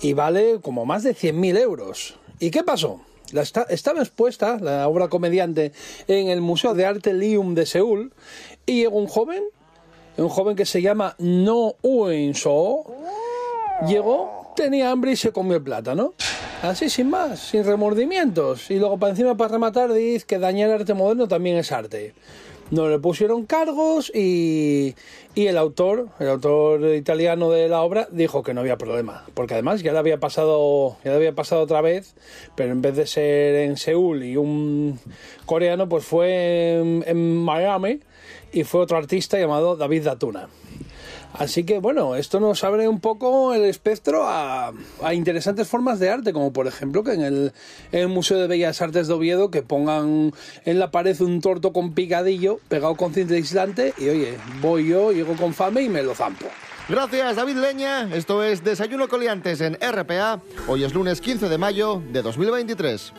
y 0.00 0.14
vale 0.14 0.60
como 0.62 0.86
más 0.86 1.02
de 1.02 1.14
100.000 1.14 1.58
euros. 1.58 2.18
¿Y 2.38 2.50
qué 2.50 2.62
pasó? 2.62 3.00
La 3.32 3.42
estaba 3.42 4.00
expuesta, 4.00 4.58
la 4.60 4.88
obra 4.88 5.08
comediante, 5.08 5.72
en 6.08 6.28
el 6.28 6.40
Museo 6.40 6.74
de 6.74 6.86
Arte 6.86 7.12
Lium 7.12 7.54
de 7.54 7.66
Seúl 7.66 8.12
y 8.66 8.82
llegó 8.82 8.98
un 8.98 9.06
joven, 9.06 9.42
un 10.16 10.28
joven 10.28 10.56
que 10.56 10.66
se 10.66 10.82
llama 10.82 11.16
No 11.18 11.74
Uenso, 11.82 12.84
llegó, 13.88 14.52
tenía 14.54 14.90
hambre 14.90 15.12
y 15.12 15.16
se 15.16 15.32
comió 15.32 15.56
el 15.56 15.62
plátano. 15.62 16.14
Así 16.62 16.88
sin 16.88 17.10
más, 17.10 17.40
sin 17.40 17.64
remordimientos. 17.64 18.70
Y 18.70 18.78
luego 18.78 18.98
para 18.98 19.10
encima, 19.10 19.36
para 19.36 19.52
rematar, 19.52 19.92
dice 19.92 20.24
que 20.26 20.38
dañar 20.38 20.70
el 20.70 20.76
arte 20.76 20.94
moderno 20.94 21.28
también 21.28 21.56
es 21.56 21.70
arte. 21.72 22.14
No 22.70 22.88
le 22.88 22.98
pusieron 22.98 23.44
cargos 23.44 24.10
y, 24.14 24.94
y 25.34 25.46
el 25.46 25.58
autor, 25.58 26.08
el 26.18 26.28
autor 26.28 26.94
italiano 26.94 27.50
de 27.50 27.68
la 27.68 27.82
obra, 27.82 28.08
dijo 28.10 28.42
que 28.42 28.54
no 28.54 28.62
había 28.62 28.78
problema. 28.78 29.24
Porque 29.34 29.54
además 29.54 29.82
ya 29.82 29.92
le 29.92 29.98
había 29.98 30.18
pasado, 30.18 30.96
ya 31.04 31.10
le 31.10 31.16
había 31.16 31.34
pasado 31.34 31.62
otra 31.62 31.80
vez, 31.80 32.14
pero 32.56 32.72
en 32.72 32.82
vez 32.82 32.96
de 32.96 33.06
ser 33.06 33.54
en 33.56 33.76
Seúl 33.76 34.24
y 34.24 34.36
un 34.36 34.98
coreano, 35.46 35.88
pues 35.88 36.04
fue 36.04 36.80
en, 36.80 37.04
en 37.06 37.36
Miami 37.36 38.00
y 38.52 38.64
fue 38.64 38.80
otro 38.80 38.96
artista 38.96 39.38
llamado 39.38 39.76
David 39.76 40.04
Datuna. 40.04 40.48
Así 41.34 41.64
que 41.64 41.80
bueno, 41.80 42.14
esto 42.14 42.38
nos 42.38 42.62
abre 42.62 42.86
un 42.86 43.00
poco 43.00 43.54
el 43.54 43.64
espectro 43.64 44.24
a, 44.26 44.72
interesantes 45.12 45.66
formas 45.66 45.98
de 45.98 46.08
arte, 46.08 46.32
como 46.32 46.52
por 46.52 46.68
ejemplo 46.68 47.02
que 47.02 47.12
en 47.12 47.22
el, 47.22 47.52
en 47.90 48.00
el 48.00 48.08
Museo 48.08 48.38
de 48.38 48.46
Bellas 48.46 48.80
Artes 48.80 49.08
de 49.08 49.14
Oviedo 49.14 49.50
que 49.50 49.62
pongan 49.62 50.32
en 50.64 50.78
la 50.78 50.92
pared 50.92 51.20
un 51.20 51.40
torto 51.40 51.72
con 51.72 51.92
picadillo 51.92 52.60
pegado 52.68 52.94
con 52.94 53.12
cinta 53.12 53.34
aislante 53.34 53.94
y 53.98 54.08
oye, 54.08 54.38
voy 54.60 54.88
yo, 54.88 55.10
llego 55.10 55.34
con 55.36 55.54
fame 55.54 55.82
y 55.82 55.88
me 55.88 56.04
lo 56.04 56.14
zampo. 56.14 56.46
Gracias, 56.88 57.36
David 57.36 57.56
Leña. 57.56 58.14
Esto 58.14 58.44
es 58.44 58.62
Desayuno 58.62 59.08
Coliantes 59.08 59.60
en 59.60 59.74
RPA. 59.80 60.40
Hoy 60.68 60.84
es 60.84 60.94
lunes 60.94 61.20
15 61.20 61.48
de 61.48 61.58
mayo 61.58 62.00
de 62.12 62.22
2023. 62.22 63.12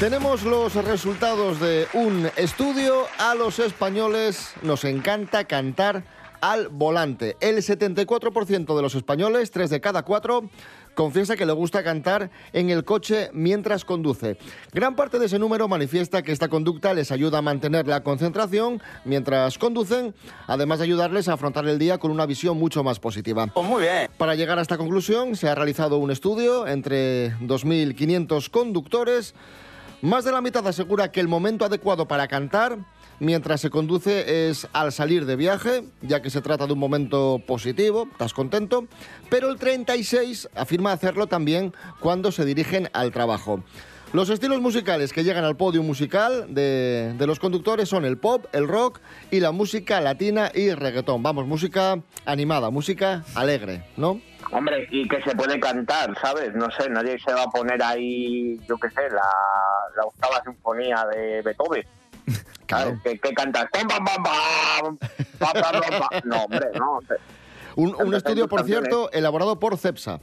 Tenemos 0.00 0.42
los 0.42 0.74
resultados 0.74 1.58
de 1.58 1.86
un 1.94 2.28
estudio. 2.36 3.06
A 3.18 3.34
los 3.34 3.58
españoles 3.58 4.52
nos 4.60 4.84
encanta 4.84 5.44
cantar 5.44 6.04
al 6.42 6.68
volante. 6.68 7.38
El 7.40 7.56
74% 7.56 8.76
de 8.76 8.82
los 8.82 8.94
españoles, 8.94 9.50
3 9.50 9.70
de 9.70 9.80
cada 9.80 10.02
4, 10.02 10.50
confiesa 10.94 11.34
que 11.34 11.46
le 11.46 11.52
gusta 11.52 11.82
cantar 11.82 12.30
en 12.52 12.68
el 12.68 12.84
coche 12.84 13.30
mientras 13.32 13.86
conduce. 13.86 14.36
Gran 14.74 14.96
parte 14.96 15.18
de 15.18 15.26
ese 15.26 15.38
número 15.38 15.66
manifiesta 15.66 16.20
que 16.20 16.32
esta 16.32 16.48
conducta 16.48 16.92
les 16.92 17.10
ayuda 17.10 17.38
a 17.38 17.42
mantener 17.42 17.88
la 17.88 18.02
concentración 18.02 18.82
mientras 19.06 19.56
conducen, 19.56 20.14
además 20.46 20.78
de 20.78 20.84
ayudarles 20.84 21.26
a 21.28 21.32
afrontar 21.32 21.66
el 21.66 21.78
día 21.78 21.96
con 21.96 22.10
una 22.10 22.26
visión 22.26 22.58
mucho 22.58 22.84
más 22.84 23.00
positiva. 23.00 23.46
Pues 23.46 23.66
muy 23.66 23.80
bien. 23.80 24.10
Para 24.18 24.34
llegar 24.34 24.58
a 24.58 24.62
esta 24.62 24.76
conclusión 24.76 25.36
se 25.36 25.48
ha 25.48 25.54
realizado 25.54 25.96
un 25.96 26.10
estudio 26.10 26.66
entre 26.66 27.32
2.500 27.38 28.50
conductores. 28.50 29.34
Más 30.06 30.24
de 30.24 30.30
la 30.30 30.40
mitad 30.40 30.64
asegura 30.68 31.10
que 31.10 31.18
el 31.18 31.26
momento 31.26 31.64
adecuado 31.64 32.06
para 32.06 32.28
cantar 32.28 32.78
mientras 33.18 33.60
se 33.60 33.70
conduce 33.70 34.48
es 34.48 34.68
al 34.72 34.92
salir 34.92 35.26
de 35.26 35.34
viaje, 35.34 35.82
ya 36.00 36.22
que 36.22 36.30
se 36.30 36.40
trata 36.40 36.68
de 36.68 36.74
un 36.74 36.78
momento 36.78 37.42
positivo, 37.44 38.06
estás 38.12 38.32
contento, 38.32 38.86
pero 39.28 39.50
el 39.50 39.58
36 39.58 40.48
afirma 40.54 40.92
hacerlo 40.92 41.26
también 41.26 41.74
cuando 41.98 42.30
se 42.30 42.44
dirigen 42.44 42.88
al 42.92 43.10
trabajo. 43.10 43.64
Los 44.12 44.30
estilos 44.30 44.60
musicales 44.60 45.12
que 45.12 45.24
llegan 45.24 45.44
al 45.44 45.56
podio 45.56 45.82
musical 45.82 46.46
de, 46.54 47.12
de 47.18 47.26
los 47.26 47.38
conductores 47.38 47.88
son 47.88 48.04
el 48.04 48.16
pop, 48.16 48.46
el 48.52 48.68
rock 48.68 49.00
y 49.30 49.40
la 49.40 49.50
música 49.50 50.00
latina 50.00 50.50
y 50.54 50.72
reggaetón. 50.72 51.22
Vamos, 51.22 51.46
música 51.46 51.98
animada, 52.24 52.70
música 52.70 53.24
alegre, 53.34 53.84
¿no? 53.96 54.20
Hombre, 54.52 54.86
y 54.90 55.08
que 55.08 55.20
se 55.22 55.34
puede 55.34 55.58
cantar, 55.58 56.16
¿sabes? 56.20 56.54
No 56.54 56.70
sé, 56.70 56.88
nadie 56.88 57.18
se 57.18 57.32
va 57.32 57.42
a 57.42 57.50
poner 57.50 57.82
ahí, 57.82 58.58
yo 58.68 58.76
qué 58.78 58.88
sé, 58.90 59.10
la, 59.10 59.28
la 59.96 60.04
octava 60.04 60.40
sinfonía 60.44 61.04
de 61.12 61.42
Beethoven. 61.42 61.84
Claro. 62.66 62.98
¿Qué, 63.04 63.16
qué 63.20 63.32
cantas? 63.32 63.66
No, 66.24 66.42
hombre, 66.42 66.66
no. 66.74 66.98
sé. 67.06 67.14
Un, 67.76 68.12
estudio, 68.12 68.48
por 68.48 68.64
cierto, 68.64 69.08
elaborado 69.12 69.60
por 69.60 69.76
CEPSA. 69.76 70.18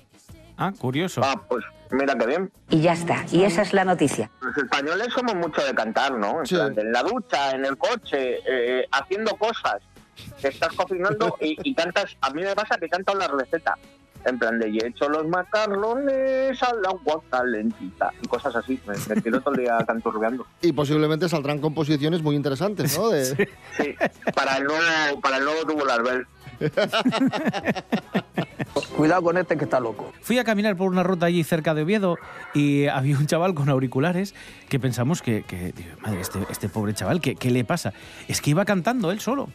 Ah, 0.58 0.74
curioso. 0.78 1.22
Ah, 1.24 1.42
pues 1.48 1.64
mira 1.94 2.16
qué 2.16 2.26
bien. 2.28 2.52
Y 2.70 2.82
ya 2.82 2.94
está. 2.94 3.26
Y 3.32 3.44
esa 3.44 3.62
es 3.62 3.74
la 3.74 3.86
noticia. 3.86 4.30
Los 4.42 4.58
españoles 4.58 5.08
somos 5.14 5.36
mucho 5.36 5.64
de 5.64 5.74
cantar, 5.74 6.14
¿no? 6.14 6.40
En, 6.42 6.46
Sí. 6.46 6.56
plan, 6.56 6.74
en 6.78 6.92
la 6.92 7.04
ducha, 7.04 7.52
en 7.52 7.66
el 7.66 7.78
coche, 7.78 8.40
eh, 8.48 8.88
haciendo 8.92 9.36
cosas. 9.38 9.78
Que 10.40 10.50
estás 10.50 10.74
cocinando 10.74 11.36
y, 11.42 11.58
y 11.64 11.74
cantas. 11.74 12.16
A 12.22 12.30
mí 12.30 12.44
me 12.44 12.54
pasa 12.56 12.78
que 12.78 12.88
canto 12.88 13.16
la 13.16 13.28
receta. 13.28 13.76
En 14.26 14.40
plan 14.40 14.58
de, 14.58 14.70
y 14.70 14.78
he 14.80 14.88
hecho 14.88 15.10
los 15.10 15.28
macarrones 15.28 16.62
al 16.64 16.86
agua 16.86 17.22
calentita. 17.30 18.12
Y 18.22 18.28
cosas 18.28 18.56
así. 18.56 18.80
Me, 18.88 18.94
me 19.16 19.22
tiro 19.22 19.42
todo 19.42 19.54
el 19.56 19.62
día 19.62 19.78
canturreando. 19.86 20.46
Y 20.62 20.72
posiblemente 20.72 21.28
saldrán 21.28 21.60
composiciones 21.60 22.22
muy 22.22 22.36
interesantes, 22.36 22.98
¿no? 22.98 23.10
De- 23.10 23.26
Sí, 23.78 23.96
para 24.36 24.58
el 24.58 24.66
nuevo, 24.66 25.20
para 25.22 25.38
el 25.38 25.46
nuevo 25.46 25.66
tubular 25.66 26.04
bell. 26.04 26.28
Cuidado 28.98 29.24
con 29.24 29.38
este 29.38 29.58
que 29.58 29.64
está 29.66 29.80
loco. 29.80 30.12
Fui 30.22 30.38
a 30.38 30.44
caminar 30.44 30.76
por 30.76 30.90
una 30.92 31.04
ruta 31.04 31.26
allí 31.26 31.44
cerca 31.44 31.74
de 31.74 31.84
Oviedo 31.84 32.18
y 32.54 32.88
había 32.88 33.18
un 33.18 33.28
chaval 33.28 33.54
con 33.54 33.70
auriculares 33.70 34.34
que 34.70 34.80
pensamos 34.80 35.22
que, 35.22 35.44
que 35.44 35.74
madre, 36.02 36.22
este, 36.22 36.40
este 36.50 36.70
pobre 36.70 36.94
chaval, 36.94 37.20
¿qué, 37.22 37.36
¿qué 37.36 37.52
le 37.52 37.64
pasa? 37.66 37.94
Es 38.28 38.42
que 38.42 38.52
iba 38.52 38.66
cantando 38.66 39.12
él 39.12 39.20
solo. 39.20 39.50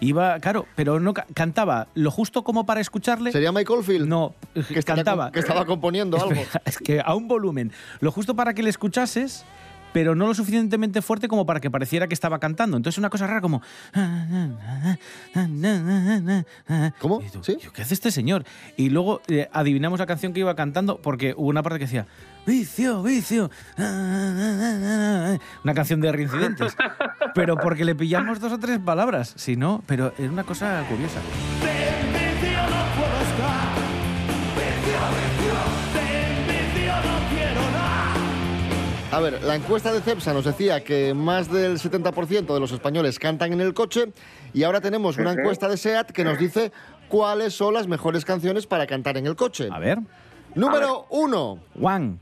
Iba, 0.00 0.40
claro, 0.40 0.66
pero 0.76 0.98
no 0.98 1.12
ca- 1.12 1.26
cantaba 1.34 1.88
lo 1.94 2.10
justo 2.10 2.42
como 2.42 2.64
para 2.64 2.80
escucharle. 2.80 3.32
¿Sería 3.32 3.52
Michael 3.52 3.84
Field? 3.84 4.08
No, 4.08 4.34
que 4.54 4.78
estaba, 4.78 4.96
cantaba. 4.96 5.30
que 5.32 5.40
estaba 5.40 5.66
componiendo 5.66 6.16
algo. 6.22 6.40
Es 6.64 6.78
que 6.78 7.00
a 7.04 7.14
un 7.14 7.28
volumen. 7.28 7.70
Lo 8.00 8.10
justo 8.10 8.34
para 8.34 8.54
que 8.54 8.62
le 8.62 8.70
escuchases, 8.70 9.44
pero 9.92 10.14
no 10.14 10.26
lo 10.26 10.34
suficientemente 10.34 11.02
fuerte 11.02 11.28
como 11.28 11.46
para 11.46 11.60
que 11.60 11.70
pareciera 11.70 12.06
que 12.08 12.14
estaba 12.14 12.38
cantando. 12.38 12.76
Entonces 12.76 12.98
una 12.98 13.10
cosa 13.10 13.26
rara 13.26 13.40
como... 13.40 13.62
¿Cómo? 16.98 17.20
¿Sí? 17.42 17.58
¿Qué 17.72 17.82
hace 17.82 17.94
este 17.94 18.10
señor? 18.10 18.44
Y 18.76 18.90
luego 18.90 19.22
eh, 19.28 19.48
adivinamos 19.52 19.98
la 19.98 20.06
canción 20.06 20.32
que 20.32 20.40
iba 20.40 20.54
cantando 20.54 21.00
porque 21.00 21.34
hubo 21.36 21.48
una 21.48 21.62
parte 21.62 21.78
que 21.78 21.84
decía... 21.84 22.06
Vicio, 22.46 23.02
vicio. 23.02 23.50
Una 23.76 25.38
canción 25.74 26.00
de 26.00 26.10
reincidentes. 26.10 26.74
Pero 27.34 27.56
porque 27.56 27.84
le 27.84 27.94
pillamos 27.94 28.40
dos 28.40 28.52
o 28.52 28.58
tres 28.58 28.78
palabras. 28.78 29.34
Si 29.36 29.56
no, 29.56 29.82
pero 29.86 30.12
es 30.18 30.28
una 30.28 30.44
cosa 30.44 30.84
curiosa. 30.88 31.20
A 39.12 39.18
ver, 39.18 39.42
la 39.42 39.56
encuesta 39.56 39.92
de 39.92 40.00
CEPSA 40.00 40.32
nos 40.32 40.44
decía 40.44 40.84
que 40.84 41.14
más 41.14 41.50
del 41.50 41.78
70% 41.78 42.54
de 42.54 42.60
los 42.60 42.70
españoles 42.70 43.18
cantan 43.18 43.52
en 43.52 43.60
el 43.60 43.74
coche 43.74 44.12
y 44.54 44.62
ahora 44.62 44.80
tenemos 44.80 45.18
una 45.18 45.32
encuesta 45.32 45.68
de 45.68 45.76
SEAT 45.76 46.12
que 46.12 46.22
nos 46.22 46.38
dice 46.38 46.70
cuáles 47.08 47.52
son 47.52 47.74
las 47.74 47.88
mejores 47.88 48.24
canciones 48.24 48.68
para 48.68 48.86
cantar 48.86 49.16
en 49.16 49.26
el 49.26 49.34
coche. 49.34 49.68
A 49.72 49.80
ver. 49.80 49.98
Número 50.54 51.06
uno. 51.10 51.58
One. 51.80 52.18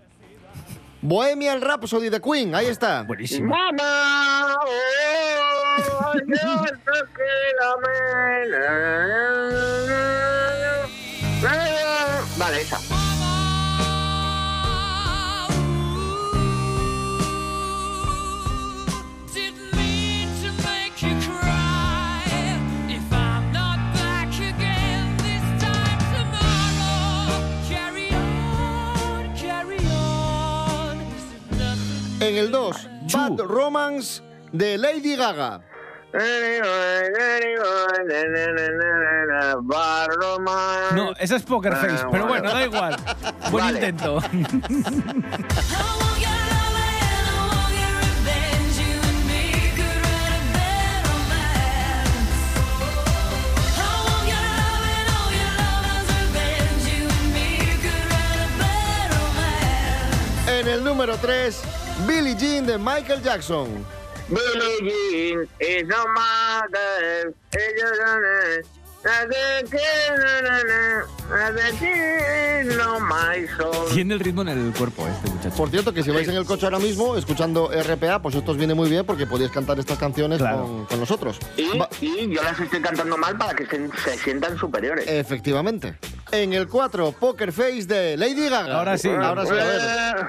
Bohemian 1.02 1.60
Rhapsody 1.60 2.08
de 2.08 2.22
Queen, 2.22 2.54
ahí 2.54 2.66
está. 2.66 3.02
Buenísimo. 3.02 3.54
Mamá, 3.54 4.56
oh, 4.64 6.14
yo 6.26 6.64
En 32.28 32.36
el 32.36 32.50
2, 32.50 32.88
Bad 33.10 33.38
Romance 33.38 34.22
de 34.52 34.76
Lady 34.76 35.16
Gaga. 35.16 35.62
No, 40.94 41.12
esa 41.18 41.36
es 41.36 41.42
Poker 41.42 41.74
Face, 41.74 42.04
pero 42.12 42.26
bueno, 42.26 42.52
da 42.52 42.64
igual. 42.66 42.96
Buen 43.50 43.64
Vale. 43.64 43.78
intento. 43.78 44.18
En 60.48 60.66
el 60.66 60.82
número 60.82 61.16
3, 61.16 61.62
Billie 61.62 61.77
Jean 62.38 62.66
de 62.66 62.78
Michael 62.78 63.22
Jackson. 63.22 63.84
Billie 64.28 64.92
Jean 64.92 65.48
is 65.60 65.86
no 65.88 66.04
mother. 66.14 67.34
No 72.76 73.00
my 73.00 73.46
soul. 73.56 73.88
Tiene 73.94 74.14
el 74.14 74.20
ritmo 74.20 74.42
en 74.42 74.48
el 74.48 74.72
cuerpo 74.74 75.06
este 75.06 75.30
muchacho. 75.30 75.56
Por 75.56 75.70
cierto, 75.70 75.92
que 75.94 76.02
si 76.02 76.10
vais 76.10 76.28
en 76.28 76.34
el 76.36 76.44
coche 76.44 76.66
ahora 76.66 76.78
mismo 76.78 77.16
escuchando 77.16 77.70
RPA, 77.70 78.20
pues 78.20 78.34
esto 78.34 78.50
os 78.52 78.56
viene 78.58 78.74
muy 78.74 78.90
bien 78.90 79.06
porque 79.06 79.26
podéis 79.26 79.50
cantar 79.50 79.78
estas 79.78 79.98
canciones 79.98 80.38
Claro. 80.38 80.62
con, 80.62 80.86
con 80.86 81.00
nosotros. 81.00 81.38
Y, 81.56 81.78
Va- 81.78 81.88
y 82.00 82.28
yo 82.34 82.42
las 82.42 82.58
estoy 82.58 82.80
cantando 82.82 83.16
mal 83.16 83.36
para 83.38 83.54
que 83.54 83.66
se, 83.66 83.88
se 84.04 84.18
sientan 84.18 84.58
superiores. 84.58 85.06
Efectivamente. 85.08 85.96
En 86.32 86.52
el 86.52 86.68
4, 86.68 87.12
Poker 87.12 87.52
Face 87.52 87.84
de 87.86 88.16
Lady 88.16 88.48
Gaga. 88.48 88.78
Ahora 88.78 88.98
sí. 88.98 89.08
Ahora 89.08 89.44
sí, 89.46 89.52
a 89.52 89.54
ver. 89.64 90.26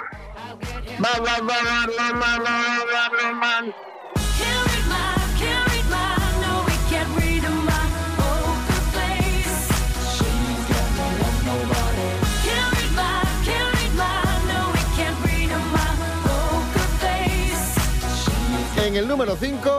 En 18.90 18.96
el 18.96 19.08
número 19.08 19.36
5, 19.36 19.70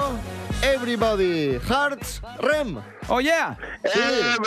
Everybody 0.63 1.59
Hearts 1.69 2.23
Rem. 2.41 2.81
Oh, 3.09 3.19
yeah. 3.21 3.57
Everybody 3.83 4.41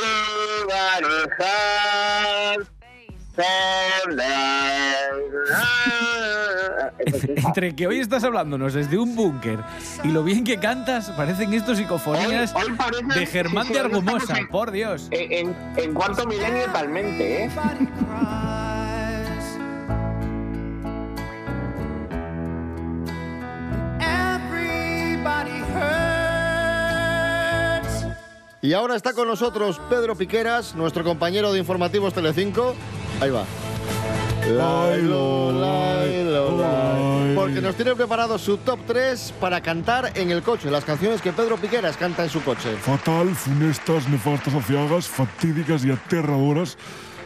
entre 7.45 7.75
que 7.75 7.87
hoy 7.87 7.99
estás 7.99 8.23
hablándonos 8.23 8.73
desde 8.73 8.97
un 8.97 9.15
búnker 9.15 9.59
y 10.03 10.09
lo 10.09 10.23
bien 10.23 10.43
que 10.43 10.57
cantas, 10.57 11.09
parecen 11.11 11.53
estos 11.53 11.77
psicofonías 11.77 12.53
Hoy- 12.55 12.63
hoy 12.63 12.73
parece 12.77 13.19
de 13.19 13.25
Germán 13.25 13.67
de 13.69 13.79
Argumosa, 13.79 14.37
en- 14.37 14.47
por 14.47 14.71
Dios. 14.71 15.07
En, 15.11 15.47
en, 15.49 15.55
en 15.77 15.93
cuarto 15.93 16.25
milenio 16.25 16.65
totalmente, 16.65 17.45
¿eh? 17.45 17.49
Everybody 24.23 25.61
hurts. 25.73 26.02
Y 28.63 28.71
ahora 28.71 28.95
está 28.95 29.11
con 29.11 29.27
nosotros 29.27 29.81
Pedro 29.89 30.15
Piqueras, 30.15 30.73
nuestro 30.73 31.03
compañero 31.03 31.51
de 31.51 31.59
Informativos 31.59 32.13
Telecinco. 32.13 32.73
Ahí 33.19 33.29
va. 33.29 33.43
Porque 37.35 37.59
nos 37.59 37.75
tiene 37.75 37.93
preparado 37.93 38.37
su 38.37 38.55
top 38.55 38.79
3 38.87 39.33
para 39.41 39.59
cantar 39.59 40.13
en 40.15 40.31
el 40.31 40.41
coche, 40.43 40.71
las 40.71 40.85
canciones 40.85 41.21
que 41.21 41.33
Pedro 41.33 41.57
Piqueras 41.57 41.97
canta 41.97 42.23
en 42.23 42.29
su 42.29 42.41
coche. 42.41 42.73
Fatal, 42.77 43.35
funestas, 43.35 44.07
nefastas, 44.07 44.53
aciagas, 44.53 45.09
fatídicas 45.09 45.83
y 45.83 45.91
aterradoras 45.91 46.77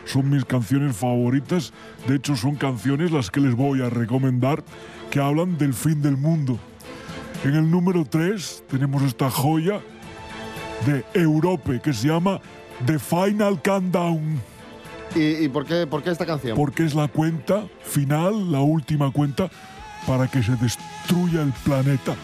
son 0.06 0.32
mis 0.32 0.44
canciones 0.44 0.98
favoritas. 0.98 1.72
De 2.08 2.16
hecho, 2.16 2.36
son 2.36 2.56
canciones 2.56 3.12
las 3.12 3.30
que 3.30 3.42
les 3.42 3.54
voy 3.54 3.84
a 3.84 3.92
recomendar 3.92 4.64
que 5.12 5.20
hablan 5.20 5.56
del 5.60 5.76
fin 5.76 6.02
del 6.02 6.18
mundo. 6.18 6.58
En 7.44 7.54
el 7.54 7.70
número 7.70 8.06
3 8.06 8.64
tenemos 8.68 9.04
esta 9.04 9.30
joya 9.30 9.82
de 10.86 11.04
Europe 11.14 11.82
que 11.82 11.94
se 11.94 12.08
llama 12.08 12.40
The 12.86 13.00
Final 13.00 13.62
Countdown. 13.62 14.42
¿Y, 15.16 15.46
y 15.46 15.50
por, 15.50 15.66
qué, 15.66 15.88
por 15.88 16.04
qué 16.04 16.12
esta 16.12 16.26
canción? 16.26 16.56
Porque 16.56 16.84
es 16.84 16.94
la 16.94 17.08
cuenta 17.08 17.64
final, 17.82 18.52
la 18.52 18.60
última 18.60 19.12
cuenta, 19.12 19.50
para 20.06 20.28
que 20.28 20.44
se 20.44 20.56
destruya 20.56 21.42
el 21.42 21.54
planeta. 21.64 22.16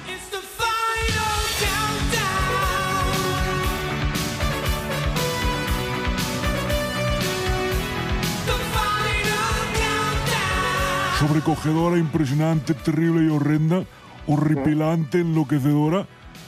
Sobrecogedora, 11.19 11.97
impresionante, 11.97 12.73
terrible 12.73 13.25
y 13.25 13.29
horrenda, 13.29 13.85
horripilante, 14.27 15.21
enloquecedora, 15.21 16.05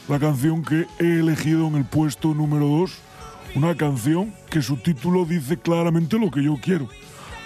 la 0.08 0.20
canción 0.20 0.62
que 0.62 0.86
he 0.98 1.20
elegido 1.20 1.66
en 1.66 1.76
el 1.76 1.84
puesto 1.84 2.32
número 2.32 2.66
2, 2.66 2.92
una 3.56 3.74
canción 3.74 4.32
que 4.50 4.62
su 4.62 4.76
título 4.76 5.24
dice 5.24 5.58
claramente 5.58 6.18
lo 6.18 6.30
que 6.30 6.42
yo 6.42 6.56
quiero, 6.62 6.88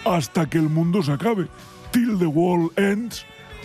hasta 0.04 0.48
que 0.48 0.58
el 0.58 0.68
mundo 0.68 1.02
se 1.02 1.12
acabe, 1.12 1.48
Till 1.90 2.18
the 2.18 2.26
World 2.26 2.78
Ends, 2.78 3.24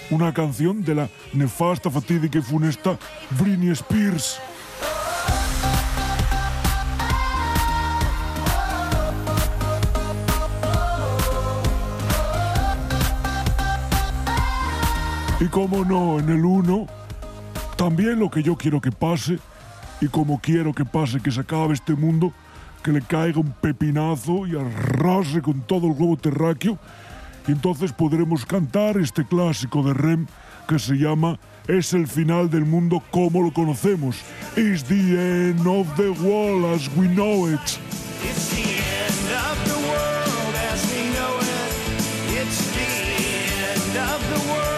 una 0.10 0.34
canción 0.34 0.84
de 0.84 0.96
la 0.96 1.10
nefasta, 1.34 1.90
fatídica 1.90 2.40
y 2.40 2.42
funesta 2.42 2.98
Britney 3.38 3.72
Spears. 3.72 4.40
Y 15.42 15.48
como 15.48 15.84
no, 15.84 16.18
en 16.18 16.30
el 16.30 16.46
1, 16.46 16.88
también 17.76 18.20
lo 18.20 18.30
que 18.30 18.44
yo 18.44 18.56
quiero 18.56 18.82
que 18.82 18.92
pase, 18.92 19.40
y 20.02 20.08
como 20.08 20.40
quiero 20.40 20.74
que 20.74 20.86
pase 20.86 21.20
que 21.20 21.32
se 21.32 21.42
acabe 21.42 21.74
este 21.74 21.94
mundo, 21.94 22.34
que 22.84 22.92
le 22.92 23.02
caiga 23.02 23.40
un 23.40 23.52
pepinazo 23.52 24.46
y 24.46 24.56
arrase 24.56 25.42
con 25.42 25.62
todo 25.62 25.88
el 25.88 25.94
globo 25.94 26.18
terráqueo, 26.18 26.78
y 27.48 27.52
entonces 27.52 27.92
podremos 27.92 28.46
cantar 28.46 28.98
este 28.98 29.26
clásico 29.26 29.84
de 29.84 29.94
Rem 29.94 30.28
que 30.68 30.80
se 30.80 30.96
llama 30.96 31.40
Es 31.68 31.94
el 31.94 32.08
final 32.08 32.50
del 32.50 32.66
mundo 32.66 33.02
como 33.12 33.42
lo 33.42 33.52
conocemos. 33.52 34.18
It's 34.56 34.84
the 34.84 34.96
end 34.96 35.68
of 35.68 35.88
the 35.96 36.12
world 36.24 36.66
as 36.76 36.90
we 36.96 37.08
know 37.08 37.48
it. 37.48 37.80
It's 38.24 38.50
the 38.50 38.62
end 38.62 39.30
of 39.34 39.58
the 39.66 39.78
world 39.88 40.56
as 40.72 40.86
we 40.92 41.10
know 41.14 41.40
it. 41.40 42.42
It's 42.42 42.60
the 42.74 42.88
end 43.64 43.98
of 43.98 44.22
the 44.30 44.52
world 44.52 44.75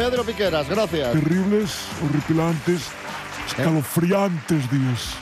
Pedro 0.00 0.24
Piqueras, 0.24 0.66
gracias. 0.66 1.12
Terribles, 1.12 1.78
horripilantes, 2.02 2.88
escalofriantes 3.48 4.70
días. 4.70 5.14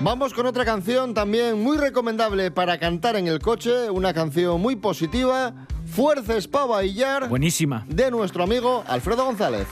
Vamos 0.00 0.32
con 0.32 0.46
otra 0.46 0.64
canción 0.64 1.14
también 1.14 1.60
muy 1.60 1.78
recomendable 1.78 2.52
para 2.52 2.78
cantar 2.78 3.16
en 3.16 3.26
el 3.26 3.40
coche, 3.40 3.90
una 3.90 4.14
canción 4.14 4.60
muy 4.60 4.76
positiva, 4.76 5.52
Fuerces 5.84 6.46
para 6.46 6.66
bailar, 6.66 7.28
Buenísima. 7.28 7.84
de 7.88 8.12
nuestro 8.12 8.44
amigo 8.44 8.84
Alfredo 8.86 9.24
González. 9.24 9.66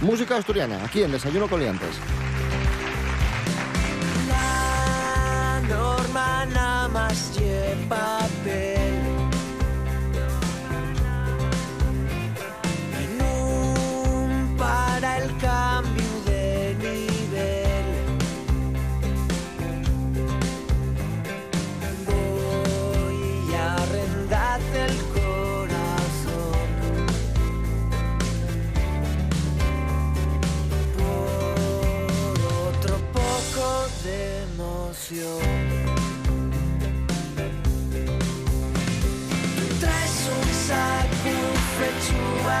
Música 0.00 0.36
asturiana, 0.38 0.82
aquí 0.84 1.04
en 1.04 1.12
Desayuno 1.12 1.46
Coliantes. 1.46 1.94
La 4.28 5.62
norma 5.68 6.46
nada 6.46 6.88
más 6.88 7.38
lleva 7.38 8.18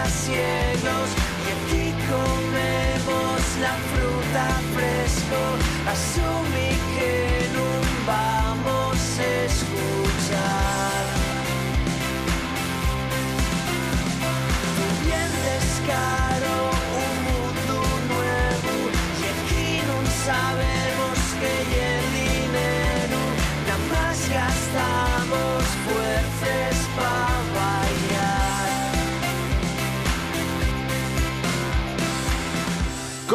gracias. 0.02 0.71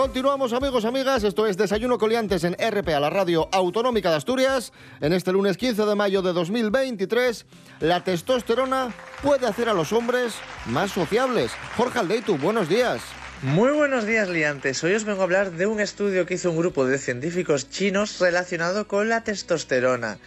Continuamos 0.07 0.53
amigos, 0.53 0.85
amigas, 0.85 1.25
esto 1.25 1.47
es 1.47 1.57
Desayuno 1.57 1.97
Coliantes 1.97 2.45
en 2.45 2.53
RPA, 2.53 2.97
la 3.01 3.09
radio 3.09 3.49
autonómica 3.51 4.09
de 4.09 4.15
Asturias. 4.15 4.71
En 5.01 5.11
este 5.11 5.33
lunes 5.33 5.57
15 5.57 5.85
de 5.85 5.95
mayo 5.95 6.21
de 6.21 6.31
2023, 6.31 7.45
la 7.81 8.05
testosterona 8.05 8.93
puede 9.21 9.47
hacer 9.47 9.67
a 9.67 9.73
los 9.73 9.91
hombres 9.91 10.35
más 10.65 10.91
sociables. 10.91 11.51
Jorge 11.75 11.99
Aldeitu, 11.99 12.37
buenos 12.37 12.69
días. 12.69 13.01
Muy 13.41 13.71
buenos 13.71 14.05
días, 14.05 14.29
liantes. 14.29 14.81
Hoy 14.81 14.93
os 14.93 15.03
vengo 15.03 15.19
a 15.19 15.23
hablar 15.25 15.51
de 15.51 15.65
un 15.65 15.81
estudio 15.81 16.25
que 16.25 16.35
hizo 16.35 16.51
un 16.51 16.57
grupo 16.57 16.85
de 16.85 16.99
científicos 16.99 17.69
chinos 17.69 18.17
relacionado 18.21 18.87
con 18.87 19.09
la 19.09 19.25
testosterona. 19.25 20.19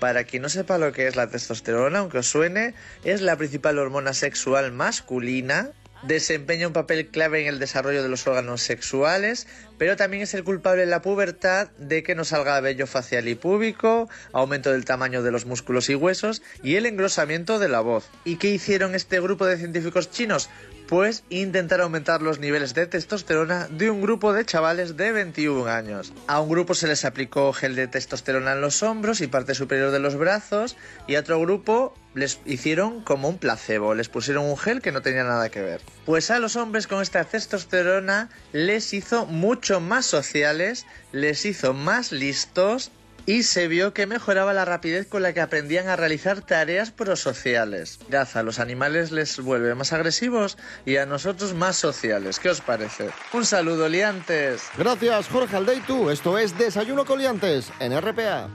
Para 0.00 0.24
quien 0.24 0.42
no 0.42 0.48
sepa 0.48 0.78
lo 0.78 0.92
que 0.92 1.06
es 1.06 1.14
la 1.14 1.28
testosterona, 1.28 2.00
aunque 2.00 2.18
os 2.18 2.28
suene, 2.28 2.74
es 3.04 3.20
la 3.20 3.36
principal 3.36 3.78
hormona 3.78 4.14
sexual 4.14 4.72
masculina, 4.72 5.70
desempeña 6.02 6.66
un 6.66 6.72
papel 6.72 7.08
clave 7.08 7.42
en 7.42 7.48
el 7.48 7.58
desarrollo 7.58 8.02
de 8.02 8.08
los 8.08 8.26
órganos 8.26 8.62
sexuales, 8.62 9.46
pero 9.78 9.96
también 9.96 10.22
es 10.22 10.34
el 10.34 10.44
culpable 10.44 10.82
en 10.82 10.90
la 10.90 11.02
pubertad 11.02 11.68
de 11.78 12.02
que 12.02 12.14
nos 12.14 12.28
salga 12.28 12.60
vello 12.60 12.86
facial 12.86 13.28
y 13.28 13.34
púbico, 13.34 14.08
aumento 14.32 14.72
del 14.72 14.84
tamaño 14.84 15.22
de 15.22 15.30
los 15.30 15.46
músculos 15.46 15.88
y 15.90 15.94
huesos 15.94 16.42
y 16.62 16.76
el 16.76 16.86
engrosamiento 16.86 17.58
de 17.58 17.68
la 17.68 17.80
voz. 17.80 18.08
¿Y 18.24 18.36
qué 18.36 18.48
hicieron 18.48 18.94
este 18.94 19.20
grupo 19.20 19.46
de 19.46 19.56
científicos 19.56 20.10
chinos? 20.10 20.50
Pues 20.88 21.22
intentar 21.28 21.82
aumentar 21.82 22.22
los 22.22 22.38
niveles 22.38 22.72
de 22.72 22.86
testosterona 22.86 23.68
de 23.68 23.90
un 23.90 24.00
grupo 24.00 24.32
de 24.32 24.46
chavales 24.46 24.96
de 24.96 25.12
21 25.12 25.66
años. 25.66 26.14
A 26.26 26.40
un 26.40 26.48
grupo 26.48 26.74
se 26.74 26.86
les 26.86 27.04
aplicó 27.04 27.52
gel 27.52 27.76
de 27.76 27.88
testosterona 27.88 28.52
en 28.52 28.62
los 28.62 28.82
hombros 28.82 29.20
y 29.20 29.26
parte 29.26 29.54
superior 29.54 29.90
de 29.90 29.98
los 29.98 30.16
brazos 30.16 30.76
y 31.06 31.16
a 31.16 31.20
otro 31.20 31.38
grupo 31.40 31.94
les 32.18 32.40
hicieron 32.44 33.00
como 33.02 33.28
un 33.28 33.38
placebo, 33.38 33.94
les 33.94 34.08
pusieron 34.08 34.44
un 34.44 34.56
gel 34.56 34.82
que 34.82 34.92
no 34.92 35.02
tenía 35.02 35.24
nada 35.24 35.48
que 35.48 35.62
ver. 35.62 35.80
Pues 36.04 36.30
a 36.30 36.38
los 36.38 36.56
hombres 36.56 36.86
con 36.86 37.02
esta 37.02 37.24
testosterona 37.24 38.30
les 38.52 38.92
hizo 38.92 39.26
mucho 39.26 39.80
más 39.80 40.06
sociales, 40.06 40.86
les 41.12 41.44
hizo 41.44 41.74
más 41.74 42.12
listos 42.12 42.90
y 43.28 43.42
se 43.42 43.68
vio 43.68 43.92
que 43.92 44.06
mejoraba 44.06 44.54
la 44.54 44.64
rapidez 44.64 45.06
con 45.06 45.22
la 45.22 45.34
que 45.34 45.42
aprendían 45.42 45.86
a 45.88 45.96
realizar 45.96 46.40
tareas 46.40 46.90
prosociales. 46.90 47.98
Gaza, 48.08 48.40
a 48.40 48.42
los 48.42 48.58
animales 48.58 49.12
les 49.12 49.38
vuelve 49.38 49.74
más 49.74 49.92
agresivos 49.92 50.56
y 50.86 50.96
a 50.96 51.04
nosotros 51.04 51.52
más 51.52 51.76
sociales. 51.76 52.38
¿Qué 52.38 52.48
os 52.48 52.62
parece? 52.62 53.10
Un 53.34 53.44
saludo, 53.44 53.86
liantes. 53.86 54.62
Gracias, 54.78 55.28
Jorge 55.28 55.56
Aldeitu. 55.56 56.08
Esto 56.08 56.38
es 56.38 56.56
Desayuno 56.56 57.04
Coliantes 57.04 57.70
en 57.80 58.00
RPA. 58.00 58.48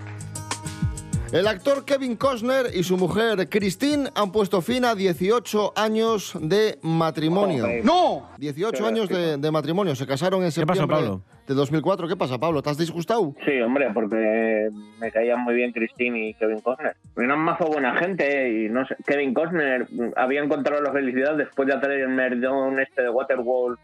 El 1.34 1.48
actor 1.48 1.84
Kevin 1.84 2.16
Costner 2.16 2.68
y 2.76 2.84
su 2.84 2.96
mujer 2.96 3.50
Christine 3.50 4.08
han 4.14 4.32
puesto 4.32 4.62
fin 4.62 4.86
a 4.86 4.94
18 4.94 5.74
años 5.76 6.38
de 6.40 6.78
matrimonio. 6.84 7.66
¡No! 7.84 8.30
18 8.38 8.86
años 8.86 9.10
de, 9.10 9.38
de 9.38 9.52
matrimonio. 9.52 9.96
Se 9.96 10.06
casaron 10.06 10.44
en 10.44 10.52
¿Qué 10.52 10.64
pasó, 10.64 10.82
septiembre 10.82 10.96
Pablo? 10.96 11.22
de 11.48 11.54
2004. 11.56 12.08
¿Qué 12.08 12.16
pasa, 12.16 12.38
Pablo? 12.38 12.60
¿Estás 12.60 12.78
disgustado? 12.78 13.34
Sí, 13.46 13.60
hombre, 13.62 13.90
porque 13.96 14.70
me 15.00 15.12
caían 15.12 15.40
muy 15.44 15.56
bien 15.56 15.72
Christine 15.72 16.30
y 16.30 16.34
Kevin 16.36 16.62
Costner. 16.62 16.96
Eran 17.18 17.40
mazo 17.40 17.66
buena 17.66 17.98
gente 17.98 18.52
y 18.52 18.70
no 18.70 18.86
sé, 18.86 18.96
Kevin 19.04 19.34
Costner 19.34 19.88
mm, 19.90 20.12
había 20.16 20.44
encontrado 20.44 20.84
la 20.84 20.92
felicidad 20.92 21.36
después 21.36 21.68
de 21.68 21.74
hacer 21.74 21.94
el 21.94 22.10
merdón 22.10 22.80
este 22.80 23.02
de 23.02 23.10
Waterworld 23.10 23.80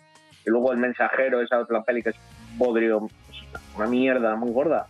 y 0.46 0.52
luego 0.52 0.72
El 0.72 0.78
Mensajero, 0.78 1.42
esa 1.42 1.58
otra 1.60 1.82
peli 1.82 2.04
que 2.04 2.10
es 2.12 2.16
bodrio, 2.58 3.08
una 3.76 3.88
mierda 3.88 4.36
muy 4.36 4.52
gorda. 4.52 4.86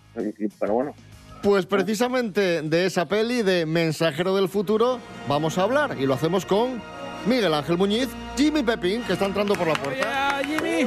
Pero 0.59 0.73
bueno, 0.73 0.93
Pues 1.41 1.65
precisamente 1.65 2.62
de 2.62 2.86
esa 2.86 3.08
peli 3.08 3.43
de 3.43 3.65
Mensajero 3.65 4.36
del 4.36 4.49
Futuro 4.49 4.99
vamos 5.28 5.58
a 5.58 5.63
hablar 5.63 5.95
y 5.97 6.06
lo 6.06 6.13
hacemos 6.13 6.45
con 6.45 6.82
Miguel 7.25 7.54
Ángel 7.54 7.78
Muñiz, 7.78 8.10
Jimmy 8.36 8.62
Pepín, 8.62 9.04
que 9.04 9.13
está 9.13 9.25
entrando 9.25 9.56
por 9.56 9.67
la 9.67 9.73
puerta. 9.75 10.41
Jimmy! 10.45 10.86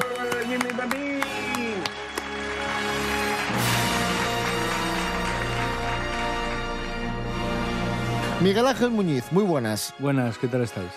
Miguel 8.43 8.67
Ángel 8.67 8.91
Muñiz, 8.91 9.25
muy 9.31 9.45
buenas. 9.45 9.95
Buenas, 9.99 10.37
¿qué 10.37 10.49
tal 10.49 10.62
estáis? 10.62 10.91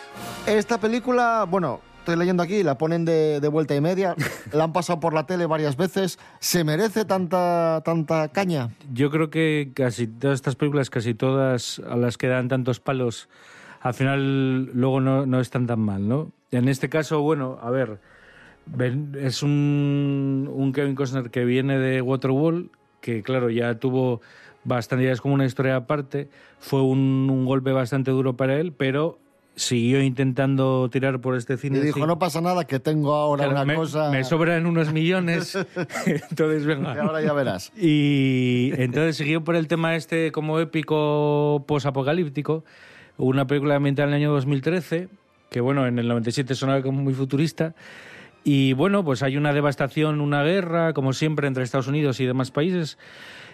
Esta 0.48 0.78
película, 0.80 1.46
bueno, 1.48 1.80
estoy 2.06 2.18
leyendo 2.18 2.44
aquí, 2.44 2.62
la 2.62 2.78
ponen 2.78 3.04
de, 3.04 3.40
vuelta 3.52 3.76
y 3.76 3.82
media, 3.82 4.16
la 4.54 4.66
han 4.66 4.74
pasado 4.74 5.00
por 5.00 5.16
la 5.16 5.26
tele 5.26 5.48
varias 5.48 5.76
veces. 5.76 6.20
¿Se 6.40 6.64
merece 6.64 7.04
tanta, 7.04 7.82
tanta 7.84 8.28
caña? 8.28 8.70
Yo 8.94 9.10
creo 9.10 9.32
que 9.32 9.72
casi 9.74 10.06
todas 10.06 10.36
estas 10.36 10.56
películas, 10.56 10.92
casi 10.92 11.16
todas 11.16 11.82
a 11.90 11.96
las 11.96 12.20
que 12.20 12.28
dan 12.28 12.48
tantos 12.48 12.80
palos, 12.80 13.28
al 13.82 13.96
final 13.96 14.66
luego 14.66 15.02
no, 15.02 15.26
no 15.26 15.40
están 15.40 15.66
tan 15.66 15.80
mal, 15.80 16.08
¿no? 16.08 16.32
En 16.52 16.68
este 16.70 16.90
caso, 16.90 17.22
bueno, 17.22 17.58
a 17.60 17.72
ver, 17.72 17.98
es 19.20 19.42
un, 19.42 20.72
Kevin 20.76 20.94
Costner 20.94 21.32
que 21.32 21.44
viene 21.44 21.80
de 21.80 22.04
Waterworld, 22.04 22.70
que 23.02 23.24
claro, 23.24 23.50
ya 23.50 23.80
tuvo 23.80 24.22
bastante, 24.64 25.06
ya 25.06 25.12
es 25.12 25.22
como 25.22 25.34
una 25.34 25.46
historia 25.46 25.76
aparte, 25.76 26.30
fue 26.60 26.84
un 26.84 27.46
golpe 27.46 27.72
bastante 27.72 28.12
duro 28.12 28.38
para 28.38 28.60
él, 28.60 28.74
pero 28.74 29.18
siguió 29.56 30.02
intentando 30.02 30.90
tirar 30.90 31.20
por 31.22 31.36
este 31.36 31.58
cine. 31.58 31.80
Y 31.80 31.82
dijo, 31.82 32.00
sí. 32.00 32.06
no 32.06 32.20
pasa 32.20 32.42
nada, 32.42 32.66
que 32.66 32.80
tengo 32.80 33.14
ahora 33.14 33.46
Claro, 33.46 33.62
una 33.62 33.66
me, 33.66 33.76
cosa... 33.76 34.10
me 34.10 34.24
sobran 34.24 34.66
unos 34.66 34.92
millones, 34.92 35.56
entonces 36.06 36.66
venga. 36.66 36.96
Y 36.96 37.00
ahora 37.00 37.22
ya 37.22 37.34
verás. 37.34 37.72
Y 37.78 38.72
entonces 38.78 39.18
siguió 39.18 39.44
por 39.44 39.56
el 39.56 39.68
tema 39.68 39.96
este 39.96 40.32
como 40.32 40.60
épico 40.60 41.64
posapocalíptico, 41.68 42.64
una 43.18 43.48
película 43.48 43.76
ambientada 43.76 44.10
en 44.10 44.14
el 44.16 44.22
año 44.22 44.32
2013, 44.34 45.08
que 45.50 45.62
bueno, 45.62 45.88
en 45.88 46.00
el 46.00 46.08
97 46.08 46.56
sonaba 46.56 46.82
como 46.82 47.02
muy 47.02 47.14
futurista. 47.14 47.76
Y 48.44 48.74
bueno, 48.74 49.04
pues 49.04 49.24
hay 49.24 49.38
una 49.38 49.54
devastación, 49.54 50.22
una 50.22 50.44
guerra, 50.44 50.94
como 50.94 51.14
siempre, 51.14 51.48
entre 51.48 51.64
Estados 51.64 51.88
Unidos 51.88 52.20
y 52.20 52.26
demás 52.26 52.52
países. 52.52 53.00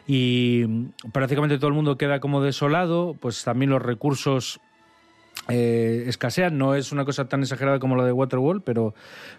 Y 0.05 0.65
prácticamente 1.13 1.57
todo 1.57 1.69
el 1.69 1.75
mundo 1.75 1.97
queda 1.97 2.19
como 2.19 2.41
desolado, 2.41 3.15
pues 3.19 3.43
también 3.43 3.69
los 3.69 3.81
recursos 3.81 4.59
eh, 5.47 6.05
escasean. 6.07 6.57
No 6.57 6.75
es 6.75 6.91
una 6.91 7.05
cosa 7.05 7.27
tan 7.27 7.41
exagerada 7.41 7.79
como 7.79 7.95
lo 7.95 8.05
de 8.05 8.11
Waterworld, 8.11 8.63
pero, 8.63 8.93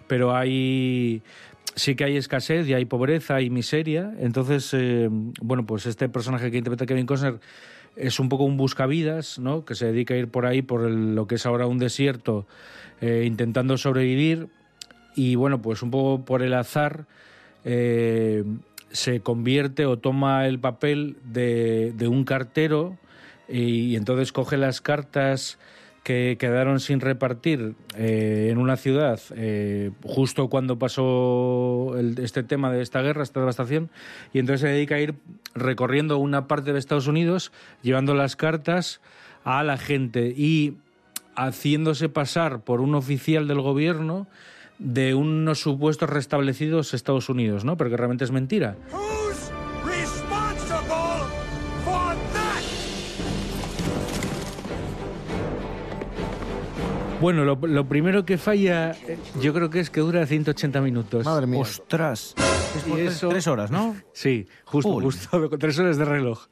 pero 0.06 0.34
hay 0.34 1.22
sí 1.74 1.94
que 1.94 2.04
hay 2.04 2.16
escasez 2.16 2.68
y 2.68 2.74
hay 2.74 2.84
pobreza 2.84 3.40
y 3.40 3.50
miseria. 3.50 4.12
Entonces, 4.18 4.70
eh, 4.74 5.08
bueno, 5.40 5.64
pues 5.64 5.86
este 5.86 6.08
personaje 6.08 6.50
que 6.50 6.58
interpreta 6.58 6.86
Kevin 6.86 7.06
Costner 7.06 7.40
es 7.96 8.20
un 8.20 8.28
poco 8.28 8.44
un 8.44 8.56
buscavidas, 8.56 9.38
¿no? 9.38 9.64
Que 9.64 9.74
se 9.74 9.86
dedica 9.86 10.14
a 10.14 10.16
ir 10.16 10.28
por 10.28 10.46
ahí, 10.46 10.62
por 10.62 10.84
el- 10.84 11.14
lo 11.14 11.26
que 11.26 11.36
es 11.36 11.46
ahora 11.46 11.66
un 11.66 11.78
desierto, 11.78 12.46
eh, 13.00 13.24
intentando 13.26 13.76
sobrevivir. 13.76 14.48
Y 15.14 15.34
bueno, 15.34 15.60
pues 15.60 15.82
un 15.82 15.90
poco 15.90 16.24
por 16.24 16.42
el 16.42 16.54
azar 16.54 17.06
eh, 17.64 18.44
se 18.90 19.20
convierte 19.20 19.86
o 19.86 19.98
toma 19.98 20.46
el 20.46 20.58
papel 20.58 21.16
de 21.24 22.08
un 22.08 22.24
cartero 22.24 22.98
y, 23.48 23.96
entonces 23.96 24.32
coge 24.32 24.56
las 24.56 24.80
cartas 24.80 25.58
que 26.02 26.36
quedaron 26.38 26.80
sin 26.80 27.00
repartir 27.00 27.74
eh, 27.96 28.48
en 28.50 28.58
una 28.58 28.76
ciudad 28.76 29.20
eh, 29.36 29.92
justo 30.02 30.48
cuando 30.48 30.78
pasó 30.78 31.94
el- 31.96 32.18
este 32.18 32.42
tema 32.42 32.72
de 32.72 32.82
esta 32.82 33.02
guerra, 33.02 33.22
esta 33.22 33.38
devastación, 33.40 33.88
y 34.32 34.40
entonces 34.40 34.62
se 34.62 34.68
dedica 34.68 34.96
a 34.96 35.00
ir 35.00 35.14
recorriendo 35.54 36.18
una 36.18 36.48
parte 36.48 36.72
de 36.72 36.78
Estados 36.80 37.06
Unidos, 37.06 37.52
llevando 37.82 38.14
las 38.14 38.34
cartas 38.34 39.00
a 39.44 39.62
la 39.62 39.76
gente 39.78 40.34
y 40.36 40.74
haciéndose 41.36 42.08
pasar 42.08 42.60
por 42.60 42.80
un 42.80 42.94
oficial 42.94 43.46
del 43.46 43.60
gobierno 43.60 44.26
de 44.78 45.14
unos 45.14 45.60
supuestos 45.60 46.10
restablecidos 46.10 46.94
Estados 46.94 47.28
Unidos, 47.28 47.64
¿no? 47.64 47.76
Pero 47.76 47.90
que 47.90 47.96
realmente 47.96 48.24
es 48.24 48.32
mentira. 48.32 48.74
Bueno, 57.22 57.44
lo, 57.44 57.54
lo 57.54 57.86
primero 57.86 58.24
que 58.24 58.36
falla, 58.36 58.96
yo 59.40 59.54
creo 59.54 59.70
que 59.70 59.78
es 59.78 59.90
que 59.90 60.00
dura 60.00 60.26
180 60.26 60.80
minutos. 60.80 61.24
Madre 61.24 61.46
mía. 61.46 61.60
¡Ostras! 61.60 62.34
Es 62.76 62.82
por 62.82 62.98
eso- 62.98 63.28
tres 63.28 63.46
horas, 63.46 63.70
¿no? 63.70 63.94
Sí, 64.12 64.48
justo, 64.64 64.90
Uy. 64.90 65.04
justo, 65.04 65.48
con 65.48 65.56
tres 65.60 65.78
horas 65.78 65.96
de 65.98 66.04
reloj. 66.04 66.46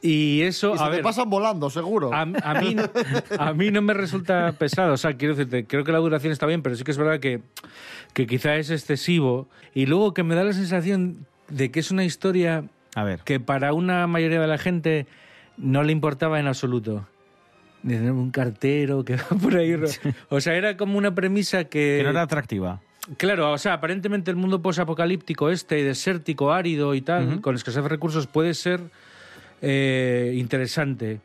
Y 0.00 0.42
eso, 0.42 0.74
Y 0.74 0.78
se 0.78 0.84
a 0.84 0.86
te 0.86 0.92
ver, 0.92 1.02
pasan 1.02 1.28
volando, 1.28 1.68
seguro. 1.70 2.14
a, 2.14 2.20
a 2.20 2.60
mí, 2.60 2.76
no- 2.76 2.84
a 3.36 3.52
mí 3.52 3.72
no 3.72 3.82
me 3.82 3.92
resulta 3.92 4.52
pesado. 4.52 4.92
O 4.92 4.96
sea, 4.96 5.14
quiero 5.16 5.34
decirte, 5.34 5.66
creo 5.66 5.82
que 5.82 5.90
la 5.90 5.98
duración 5.98 6.32
está 6.32 6.46
bien, 6.46 6.62
pero 6.62 6.76
sí 6.76 6.84
que 6.84 6.92
es 6.92 6.96
verdad 6.98 7.18
que, 7.18 7.40
que 8.14 8.28
quizá 8.28 8.54
es 8.56 8.70
excesivo. 8.70 9.48
Y 9.74 9.86
luego 9.86 10.14
que 10.14 10.22
me 10.22 10.36
da 10.36 10.44
la 10.44 10.52
sensación 10.52 11.26
de 11.48 11.72
que 11.72 11.80
es 11.80 11.90
una 11.90 12.04
historia 12.04 12.62
A 12.94 13.02
ver. 13.02 13.22
que 13.24 13.40
para 13.40 13.72
una 13.72 14.06
mayoría 14.06 14.40
de 14.40 14.46
la 14.46 14.56
gente 14.58 15.08
no 15.56 15.82
le 15.82 15.90
importaba 15.90 16.38
en 16.38 16.46
absoluto. 16.46 17.08
Dicen, 17.82 18.10
un 18.10 18.30
cartero 18.30 19.04
que 19.04 19.16
va 19.16 19.28
por 19.42 19.56
ahí. 19.56 19.74
O 20.28 20.40
sea, 20.40 20.54
era 20.54 20.76
como 20.76 20.98
una 20.98 21.14
premisa 21.14 21.64
que... 21.64 21.96
Que 21.98 22.02
no 22.04 22.10
era 22.10 22.22
atractiva. 22.22 22.80
Claro, 23.16 23.52
o 23.52 23.58
sea, 23.58 23.74
aparentemente 23.74 24.30
el 24.30 24.36
mundo 24.36 24.62
posapocalíptico 24.62 25.50
este, 25.50 25.82
desértico, 25.82 26.52
árido 26.52 26.94
y 26.94 27.00
tal, 27.00 27.40
con 27.40 27.54
escasez 27.54 27.82
de 27.82 27.88
recursos, 27.88 28.26
puede 28.26 28.54
ser 28.54 28.80
eh, 29.62 30.34
interesante. 30.36 31.20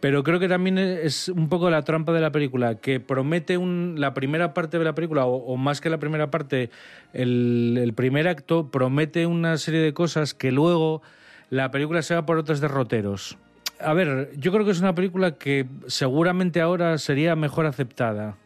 Pero 0.00 0.22
creo 0.22 0.38
que 0.40 0.48
también 0.48 0.78
es 0.78 1.28
un 1.28 1.48
poco 1.48 1.70
la 1.70 1.82
trampa 1.82 2.12
de 2.12 2.20
la 2.20 2.32
película, 2.32 2.76
que 2.76 2.98
promete 2.98 3.58
un, 3.58 3.96
la 3.98 4.14
primera 4.14 4.54
parte 4.54 4.78
de 4.78 4.84
la 4.84 4.94
película, 4.94 5.26
o, 5.26 5.36
o 5.36 5.56
más 5.56 5.80
que 5.80 5.90
la 5.90 5.98
primera 5.98 6.30
parte, 6.30 6.70
el, 7.12 7.78
el 7.80 7.92
primer 7.92 8.26
acto 8.26 8.70
promete 8.70 9.26
una 9.26 9.58
serie 9.58 9.80
de 9.80 9.92
cosas 9.92 10.34
que 10.34 10.50
luego 10.50 11.02
la 11.50 11.70
película 11.70 12.02
se 12.02 12.14
va 12.14 12.26
por 12.26 12.38
otros 12.38 12.60
derroteros. 12.60 13.36
A 13.80 13.94
ver, 13.94 14.30
yo 14.36 14.50
creo 14.52 14.64
que 14.64 14.72
es 14.72 14.80
una 14.80 14.94
película 14.94 15.36
que 15.36 15.66
seguramente 15.86 16.60
ahora 16.60 16.98
sería 16.98 17.36
mejor 17.36 17.66
aceptada. 17.66 18.36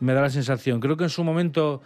Me 0.00 0.12
da 0.12 0.20
la 0.22 0.30
sensación. 0.30 0.78
Creo 0.80 0.96
que 0.96 1.04
en 1.04 1.10
su 1.10 1.24
momento, 1.24 1.82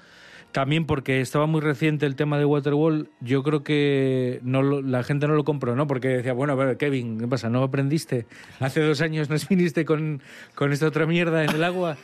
también 0.53 0.85
porque 0.85 1.21
estaba 1.21 1.47
muy 1.47 1.61
reciente 1.63 2.05
el 2.05 2.15
tema 2.17 2.39
de 2.39 2.45
Waterwall, 2.45 3.09
yo 3.21 3.43
creo 3.43 3.63
que 3.63 4.41
no 4.43 4.63
lo- 4.63 4.83
la 4.83 5.03
gente 5.05 5.27
no 5.29 5.35
lo 5.35 5.45
compró, 5.45 5.77
¿no? 5.77 5.87
Porque 5.87 6.09
decía, 6.09 6.33
bueno, 6.35 6.53
a 6.53 6.57
ver, 6.57 6.77
Kevin, 6.77 7.19
¿qué 7.21 7.27
pasa? 7.29 7.49
¿No 7.49 7.63
aprendiste? 7.63 8.27
Hace 8.59 8.81
dos 8.83 9.01
años 9.01 9.31
nos 9.31 9.49
viniste 9.49 9.85
con, 9.87 10.21
con 10.55 10.73
esta 10.73 10.87
otra 10.87 11.07
mierda 11.07 11.45
en 11.45 11.51
el 11.51 11.65
agua 11.65 11.97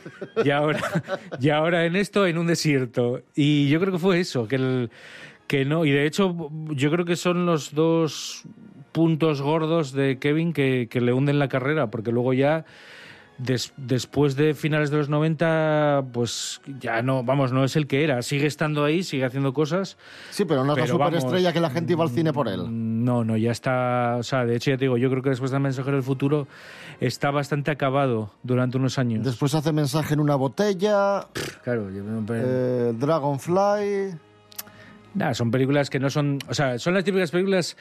y 0.43 0.49
ahora, 0.49 0.79
y 1.39 1.49
ahora 1.49 1.85
en 1.85 1.95
esto, 1.95 2.25
en 2.25 2.37
un 2.39 2.47
desierto. 2.47 3.21
Y 3.35 3.67
yo 3.69 3.79
creo 3.79 3.91
que 3.91 3.99
fue 3.99 4.19
eso, 4.21 4.47
que, 4.47 4.55
el, 4.55 4.89
que 5.45 5.63
no. 5.65 5.83
Y 5.85 5.91
de 5.91 6.05
hecho, 6.07 6.49
yo 6.69 6.89
creo 6.89 7.05
que 7.05 7.17
son 7.17 7.45
los 7.45 7.75
dos 7.75 8.43
puntos 9.01 9.43
gordos 9.43 9.91
de 9.91 10.17
Kevin 10.17 10.53
que, 10.53 10.87
que 10.89 11.01
le 11.01 11.13
hunden 11.13 11.37
la 11.37 11.47
carrera, 11.49 11.91
porque 11.91 12.11
luego 12.11 12.33
ya 12.33 12.65
des- 13.37 13.71
después 13.77 14.35
de 14.35 14.55
finales 14.55 14.89
de 14.89 14.97
los 14.97 15.07
90, 15.09 16.05
pues 16.11 16.61
ya 16.79 17.03
no, 17.03 17.23
vamos, 17.23 17.51
no 17.53 17.63
es 17.63 17.75
el 17.75 17.85
que 17.85 18.03
era. 18.03 18.23
Sigue 18.23 18.47
estando 18.47 18.83
ahí, 18.83 19.03
sigue 19.03 19.23
haciendo 19.23 19.53
cosas. 19.53 19.97
Sí, 20.31 20.45
pero 20.45 20.63
no 20.63 20.71
es 20.73 20.79
la 20.79 20.83
Pero 20.85 20.97
vamos, 20.97 21.21
superestrella 21.21 21.53
que 21.53 21.59
la 21.59 21.69
gente 21.69 21.93
iba 21.93 22.03
al 22.03 22.09
cine 22.09 22.33
por 22.33 22.47
él. 22.47 22.63
No, 23.05 23.23
no, 23.23 23.37
ya 23.37 23.51
está. 23.51 24.15
O 24.17 24.23
sea, 24.23 24.45
de 24.45 24.55
hecho, 24.55 24.71
ya 24.71 24.77
te 24.77 24.85
digo, 24.85 24.97
yo 24.97 25.11
creo 25.11 25.21
que 25.21 25.29
después 25.29 25.51
del 25.51 25.59
Mensajero 25.59 25.95
del 25.95 26.03
Futuro 26.03 26.47
está 26.99 27.29
bastante 27.29 27.69
acabado 27.69 28.31
durante 28.41 28.77
unos 28.77 28.97
años. 28.97 29.23
Después 29.23 29.53
hace 29.53 29.71
mensaje 29.71 30.15
en 30.15 30.19
una 30.21 30.35
botella, 30.35 31.27
Claro, 31.63 31.91
yo- 31.91 32.03
eh, 32.33 32.93
Dragonfly. 32.97 34.17
Nah, 35.13 35.33
son 35.33 35.49
películas 35.49 35.89
que 35.89 35.99
no 35.99 36.09
son. 36.11 36.37
O 36.47 36.53
sea, 36.53 36.77
son 36.77 36.93
las 36.93 37.03
típicas 37.03 37.31
películas 37.31 37.75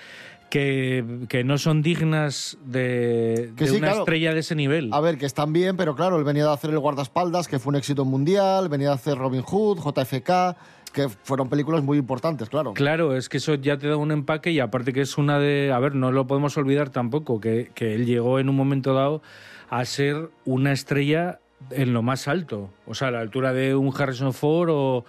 que, 0.51 1.05
que 1.29 1.45
no 1.45 1.59
son 1.59 1.83
dignas 1.83 2.59
de, 2.65 3.53
Que 3.57 3.65
de 3.65 3.71
sí, 3.71 3.77
una 3.77 3.89
claro. 3.89 4.01
estrella 4.01 4.35
de 4.35 4.41
ese 4.41 4.55
nivel. 4.55 4.91
A 4.93 5.01
ver, 5.01 5.19
que 5.19 5.27
están 5.27 5.53
bien, 5.53 5.77
pero 5.77 5.95
claro, 5.95 6.19
él 6.19 6.25
venía 6.25 6.45
de 6.45 6.53
hacer 6.53 6.71
El 6.71 6.79
Guardaespaldas, 6.79 7.49
que 7.49 7.59
fue 7.59 7.71
un 7.71 7.77
éxito 7.77 8.05
mundial, 8.05 8.69
venía 8.69 8.89
de 8.89 8.95
hacer 8.95 9.19
Robin 9.19 9.43
Hood, 9.43 9.79
JFK, 9.79 10.57
que 10.93 11.09
fueron 11.09 11.49
películas 11.49 11.83
muy 11.83 11.99
importantes, 11.99 12.49
claro. 12.49 12.73
Claro, 12.75 13.17
es 13.17 13.29
que 13.29 13.37
eso 13.39 13.55
ya 13.55 13.77
te 13.77 13.89
da 13.89 13.97
un 13.97 14.13
empaque 14.13 14.51
y 14.51 14.61
aparte 14.61 14.93
que 14.93 15.03
es 15.03 15.19
una 15.19 15.39
de... 15.39 15.73
A 15.73 15.79
ver, 15.79 15.95
no 15.95 16.11
lo 16.13 16.27
podemos 16.27 16.57
olvidar 16.57 16.91
tampoco, 16.91 17.41
que, 17.41 17.71
que 17.75 17.95
él 17.95 18.07
llegó 18.07 18.39
en 18.39 18.49
un 18.49 18.57
momento 18.57 18.95
dado 18.95 19.23
a 19.69 19.85
ser 19.85 20.31
una 20.45 20.73
estrella 20.73 21.41
en 21.71 21.93
lo 21.93 22.03
más 22.03 22.29
alto. 22.29 22.71
O 22.87 22.95
sea, 22.95 23.09
a 23.09 23.11
la 23.11 23.21
altura 23.21 23.53
de 23.53 23.75
un 23.75 23.93
Harrison 23.97 24.33
Ford 24.33 24.71
o, 24.71 25.05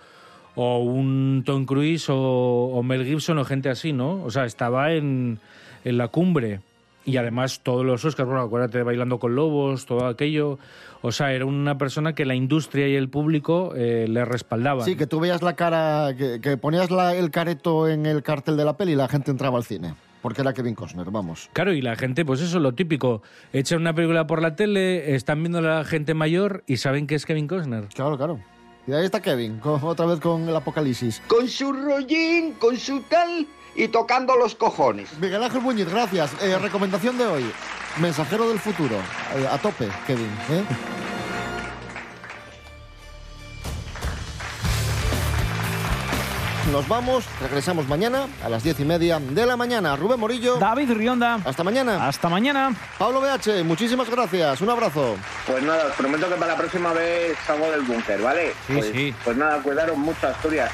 o 0.57 0.79
un 0.79 1.43
Tom 1.45 1.65
Cruise 1.65 2.09
o, 2.09 2.15
o 2.73 2.83
Mel 2.83 3.05
Gibson 3.05 3.37
o 3.37 3.45
gente 3.45 3.69
así, 3.69 3.93
¿no? 3.93 4.21
O 4.23 4.29
sea, 4.31 4.43
estaba 4.45 4.91
en, 4.93 5.39
en 5.85 5.97
la 5.97 6.09
cumbre. 6.09 6.59
Y 7.05 7.15
además 7.15 7.61
todos 7.63 7.85
los 7.85 8.03
Oscars, 8.03 8.27
bueno, 8.27 8.41
acuérdate 8.43 8.79
de 8.79 8.83
Bailando 8.83 9.17
con 9.17 9.33
Lobos, 9.33 9.85
todo 9.85 10.07
aquello. 10.07 10.59
O 11.01 11.13
sea, 11.13 11.31
era 11.31 11.45
una 11.45 11.77
persona 11.77 12.13
que 12.13 12.25
la 12.25 12.35
industria 12.35 12.87
y 12.89 12.95
el 12.95 13.07
público 13.07 13.71
eh, 13.77 14.07
le 14.09 14.25
respaldaban. 14.25 14.83
Sí, 14.83 14.97
que 14.97 15.07
tú 15.07 15.21
veías 15.21 15.41
la 15.41 15.55
cara, 15.55 16.13
que, 16.17 16.41
que 16.41 16.57
ponías 16.57 16.91
la- 16.91 17.15
el 17.15 17.31
careto 17.31 17.87
en 17.87 18.05
el 18.05 18.23
cartel 18.23 18.57
de 18.57 18.65
la 18.65 18.75
peli 18.75 18.91
y 18.91 18.95
la 18.95 19.07
gente 19.07 19.31
entraba 19.31 19.57
al 19.57 19.63
cine. 19.63 19.93
Porque 20.21 20.41
era 20.41 20.51
Kevin 20.53 20.73
Costner, 20.75 21.09
vamos. 21.11 21.49
Claro, 21.53 21.71
y 21.71 21.81
la 21.81 21.95
gente, 21.95 22.25
pues 22.25 22.41
eso, 22.41 22.59
lo 22.59 22.73
típico. 22.73 23.21
Echan 23.53 23.79
una 23.79 23.93
película 23.93 24.27
por 24.27 24.41
la 24.41 24.55
tele, 24.57 25.13
están 25.15 25.39
viendo 25.43 25.59
a 25.59 25.61
la 25.61 25.85
gente 25.85 26.13
mayor 26.15 26.63
y 26.67 26.77
saben 26.77 27.07
que 27.07 27.15
es 27.15 27.25
Kevin 27.25 27.47
Costner. 27.47 27.85
Claro, 27.93 28.17
claro. 28.17 28.39
Y 28.87 28.93
ahí 28.93 29.05
está 29.05 29.21
Kevin, 29.21 29.59
con- 29.59 29.83
otra 29.83 30.05
vez 30.05 30.19
con 30.19 30.47
el 30.47 30.55
apocalipsis. 30.55 31.21
Con 31.27 31.47
su 31.49 31.73
rollín, 31.73 32.53
con 32.53 32.77
su 32.77 33.01
tal 33.01 33.45
y 33.75 33.89
tocando 33.89 34.35
los 34.37 34.55
cojones. 34.55 35.09
Miguel 35.19 35.43
Ángel 35.43 35.61
Muñiz, 35.61 35.89
gracias. 35.89 36.31
Eh, 36.41 36.57
recomendación 36.57 37.17
de 37.17 37.25
hoy. 37.25 37.51
Mensajero 37.99 38.47
del 38.49 38.59
futuro. 38.59 38.95
Eh, 39.35 39.47
a 39.51 39.57
tope, 39.57 39.89
Kevin. 40.05 40.29
¿eh? 40.49 40.63
Nos 46.71 46.85
vamos, 46.87 47.23
regresamos 47.41 47.87
mañana 47.87 48.27
a 48.43 48.49
las 48.49 48.61
diez 48.61 48.79
y 48.79 48.85
media 48.85 49.19
de 49.19 49.45
la 49.45 49.55
mañana. 49.55 49.95
Rubén 49.95 50.19
Morillo. 50.19 50.57
David 50.57 50.91
Rionda. 50.91 51.39
Hasta 51.45 51.63
mañana. 51.63 52.07
Hasta 52.07 52.27
mañana. 52.27 52.75
Pablo 52.97 53.21
BH, 53.21 53.63
muchísimas 53.63 54.09
gracias. 54.09 54.59
Un 54.59 54.69
abrazo. 54.69 55.15
Pues 55.45 55.63
nada, 55.63 55.85
os 55.87 55.93
prometo 55.93 56.27
que 56.27 56.35
para 56.35 56.51
la 56.53 56.57
próxima 56.57 56.91
vez 56.91 57.37
salgo 57.45 57.71
del 57.71 57.81
búnker, 57.81 58.21
¿vale? 58.21 58.53
Sí, 58.67 58.73
pues, 58.73 58.91
sí. 58.93 59.15
Pues 59.23 59.37
nada, 59.37 59.61
cuidaros 59.61 59.97
mucho, 59.97 60.27
Asturias. 60.27 60.71